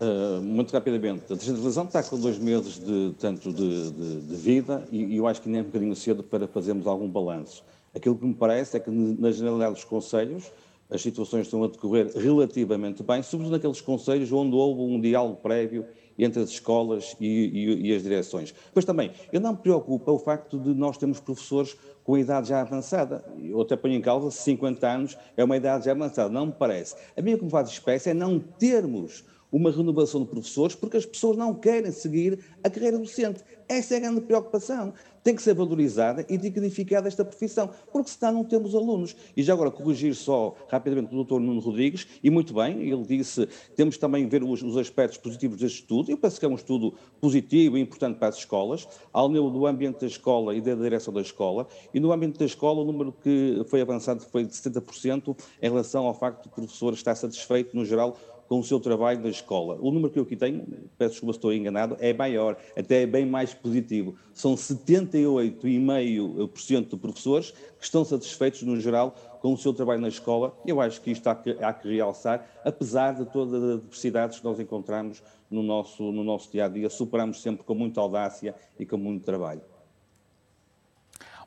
Uh, 0.00 0.42
muito 0.42 0.72
rapidamente, 0.72 1.32
a 1.32 1.36
descentralização 1.36 1.84
está 1.84 2.02
com 2.02 2.18
dois 2.18 2.36
meses 2.36 2.80
de, 2.80 3.14
tanto 3.20 3.52
de, 3.52 3.92
de, 3.92 4.20
de 4.22 4.34
vida 4.34 4.84
e, 4.90 5.04
e, 5.04 5.16
eu 5.16 5.28
acho 5.28 5.40
que 5.40 5.48
nem 5.48 5.60
é 5.60 5.62
um 5.62 5.66
bocadinho 5.66 5.94
cedo 5.94 6.24
para 6.24 6.48
fazermos 6.48 6.88
algum 6.88 7.08
balanço. 7.08 7.62
Aquilo 7.94 8.16
que 8.16 8.24
me 8.24 8.34
parece 8.34 8.76
é 8.76 8.80
que, 8.80 8.90
na 8.90 9.30
generalidade 9.30 9.74
dos 9.74 9.84
conselhos, 9.84 10.50
as 10.90 11.00
situações 11.00 11.46
estão 11.46 11.64
a 11.64 11.68
decorrer 11.68 12.10
relativamente 12.14 13.02
bem, 13.02 13.22
sobretudo 13.22 13.52
naqueles 13.52 13.80
conselhos 13.80 14.30
onde 14.30 14.54
houve 14.54 14.82
um 14.82 15.00
diálogo 15.00 15.36
prévio 15.36 15.86
entre 16.18 16.42
as 16.42 16.50
escolas 16.50 17.16
e, 17.18 17.26
e, 17.26 17.88
e, 17.88 17.94
as 17.94 18.02
direções. 18.02 18.54
Pois 18.72 18.84
também, 18.84 19.10
eu 19.32 19.40
não 19.40 19.52
me 19.52 19.58
preocupa 19.58 20.12
o 20.12 20.18
facto 20.18 20.58
de 20.58 20.74
nós 20.74 20.98
termos 20.98 21.18
professores 21.18 21.76
com 22.04 22.14
a 22.14 22.20
idade 22.20 22.48
já 22.48 22.60
avançada. 22.60 23.24
Eu 23.40 23.60
até 23.60 23.76
ponho 23.76 23.94
em 23.94 24.00
causa 24.00 24.30
se 24.30 24.42
50 24.42 24.86
anos 24.86 25.18
é 25.36 25.42
uma 25.42 25.56
idade 25.56 25.86
já 25.86 25.92
avançada. 25.92 26.28
Não 26.28 26.46
me 26.46 26.52
parece. 26.52 26.94
A 27.16 27.22
minha 27.22 27.38
que 27.38 27.44
me 27.44 27.50
faz 27.50 27.68
espécie 27.70 28.10
é 28.10 28.14
não 28.14 28.38
termos 28.38 29.24
uma 29.50 29.70
renovação 29.70 30.22
de 30.22 30.28
professores 30.28 30.74
porque 30.74 30.96
as 30.96 31.06
pessoas 31.06 31.36
não 31.36 31.54
querem 31.54 31.92
seguir 31.92 32.38
a 32.64 32.70
carreira 32.70 32.98
docente. 32.98 33.42
Essa 33.68 33.94
é 33.94 33.96
a 33.98 34.00
grande 34.00 34.22
preocupação 34.22 34.92
tem 35.22 35.34
que 35.34 35.42
ser 35.42 35.54
valorizada 35.54 36.24
e 36.28 36.36
dignificada 36.36 37.08
esta 37.08 37.24
profissão, 37.24 37.70
porque 37.92 38.10
senão 38.10 38.32
não 38.32 38.44
temos 38.44 38.74
alunos. 38.74 39.14
E 39.36 39.42
já 39.42 39.52
agora 39.52 39.70
corrigir 39.70 40.14
só 40.14 40.54
rapidamente 40.68 41.14
o 41.14 41.24
Dr. 41.24 41.38
Nuno 41.38 41.60
Rodrigues, 41.60 42.06
e 42.22 42.30
muito 42.30 42.54
bem, 42.54 42.82
ele 42.82 43.02
disse 43.02 43.48
temos 43.76 43.96
também 43.96 44.28
ver 44.28 44.42
os, 44.42 44.62
os, 44.62 44.76
aspectos 44.76 45.18
positivos 45.18 45.58
deste 45.58 45.80
estudo, 45.80 46.10
eu 46.10 46.16
penso 46.16 46.38
que 46.38 46.46
é 46.46 46.48
um 46.48 46.54
estudo 46.54 46.94
positivo 47.20 47.78
e 47.78 47.80
importante 47.80 48.18
para 48.18 48.28
as 48.28 48.38
escolas, 48.38 48.86
ao 49.12 49.28
nível 49.28 49.50
do 49.50 49.66
ambiente 49.66 50.00
da 50.00 50.06
escola 50.06 50.54
e 50.54 50.60
da 50.60 50.74
direção 50.74 51.12
da 51.12 51.20
escola, 51.20 51.66
e 51.94 52.00
no 52.00 52.12
ambiente 52.12 52.38
da 52.38 52.44
escola 52.44 52.82
o 52.82 52.84
número 52.84 53.12
que 53.12 53.62
foi 53.68 53.80
avançado 53.80 54.22
foi 54.24 54.44
de 54.44 54.52
70% 54.52 55.36
em 55.60 55.68
relação 55.68 56.06
ao 56.06 56.14
facto 56.14 56.42
de 56.42 56.48
o 56.48 56.50
professor 56.50 56.92
estar 56.92 57.14
satisfeito, 57.14 57.76
no 57.76 57.84
geral, 57.84 58.16
com 58.52 58.58
o 58.58 58.62
seu 58.62 58.78
trabalho 58.78 59.22
na 59.22 59.30
escola. 59.30 59.78
O 59.80 59.90
número 59.90 60.12
que 60.12 60.18
eu 60.18 60.24
aqui 60.24 60.36
tenho, 60.36 60.62
peço 60.98 61.12
desculpa 61.12 61.32
se 61.32 61.38
estou 61.38 61.54
enganado, 61.54 61.96
é 61.98 62.12
maior, 62.12 62.58
até 62.76 63.00
é 63.00 63.06
bem 63.06 63.24
mais 63.24 63.54
positivo. 63.54 64.14
São 64.34 64.56
78,5% 64.56 66.90
de 66.90 66.96
professores 66.98 67.54
que 67.78 67.84
estão 67.86 68.04
satisfeitos, 68.04 68.62
no 68.62 68.78
geral, 68.78 69.14
com 69.40 69.54
o 69.54 69.56
seu 69.56 69.72
trabalho 69.72 70.02
na 70.02 70.08
escola. 70.08 70.54
Eu 70.66 70.82
acho 70.82 71.00
que 71.00 71.10
isto 71.10 71.26
há 71.28 71.34
que, 71.34 71.56
há 71.62 71.72
que 71.72 71.88
realçar, 71.88 72.46
apesar 72.62 73.14
de 73.14 73.24
todas 73.24 73.54
as 73.54 73.76
adversidades 73.76 74.38
que 74.38 74.44
nós 74.44 74.60
encontramos 74.60 75.22
no 75.50 75.62
nosso, 75.62 76.12
no 76.12 76.22
nosso 76.22 76.52
dia 76.52 76.66
a 76.66 76.68
dia, 76.68 76.90
superamos 76.90 77.40
sempre 77.40 77.64
com 77.64 77.74
muita 77.74 78.02
audácia 78.02 78.54
e 78.78 78.84
com 78.84 78.98
muito 78.98 79.24
trabalho. 79.24 79.71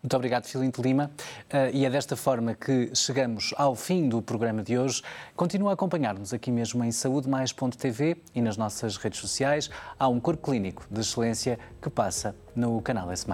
Muito 0.05 0.17
obrigado, 0.17 0.45
Filinto 0.45 0.83
Lima. 0.83 1.09
Uh, 1.51 1.73
e 1.73 1.83
é 1.83 1.89
desta 1.89 2.15
forma 2.15 2.53
que 2.53 2.91
chegamos 2.93 3.55
ao 3.57 3.75
fim 3.75 4.07
do 4.07 4.21
programa 4.21 4.61
de 4.61 4.77
hoje. 4.77 5.01
Continua 5.35 5.71
a 5.71 5.73
acompanhar-nos 5.73 6.31
aqui 6.31 6.51
mesmo 6.51 6.83
em 6.83 6.91
saudemais.tv 6.91 8.17
e 8.35 8.39
nas 8.39 8.55
nossas 8.55 8.97
redes 8.97 9.19
sociais. 9.19 9.67
Há 9.97 10.07
um 10.07 10.19
corpo 10.19 10.51
clínico 10.51 10.85
de 10.91 11.01
excelência 11.01 11.57
que 11.81 11.89
passa 11.89 12.35
no 12.55 12.79
canal 12.83 13.11
S+. 13.11 13.25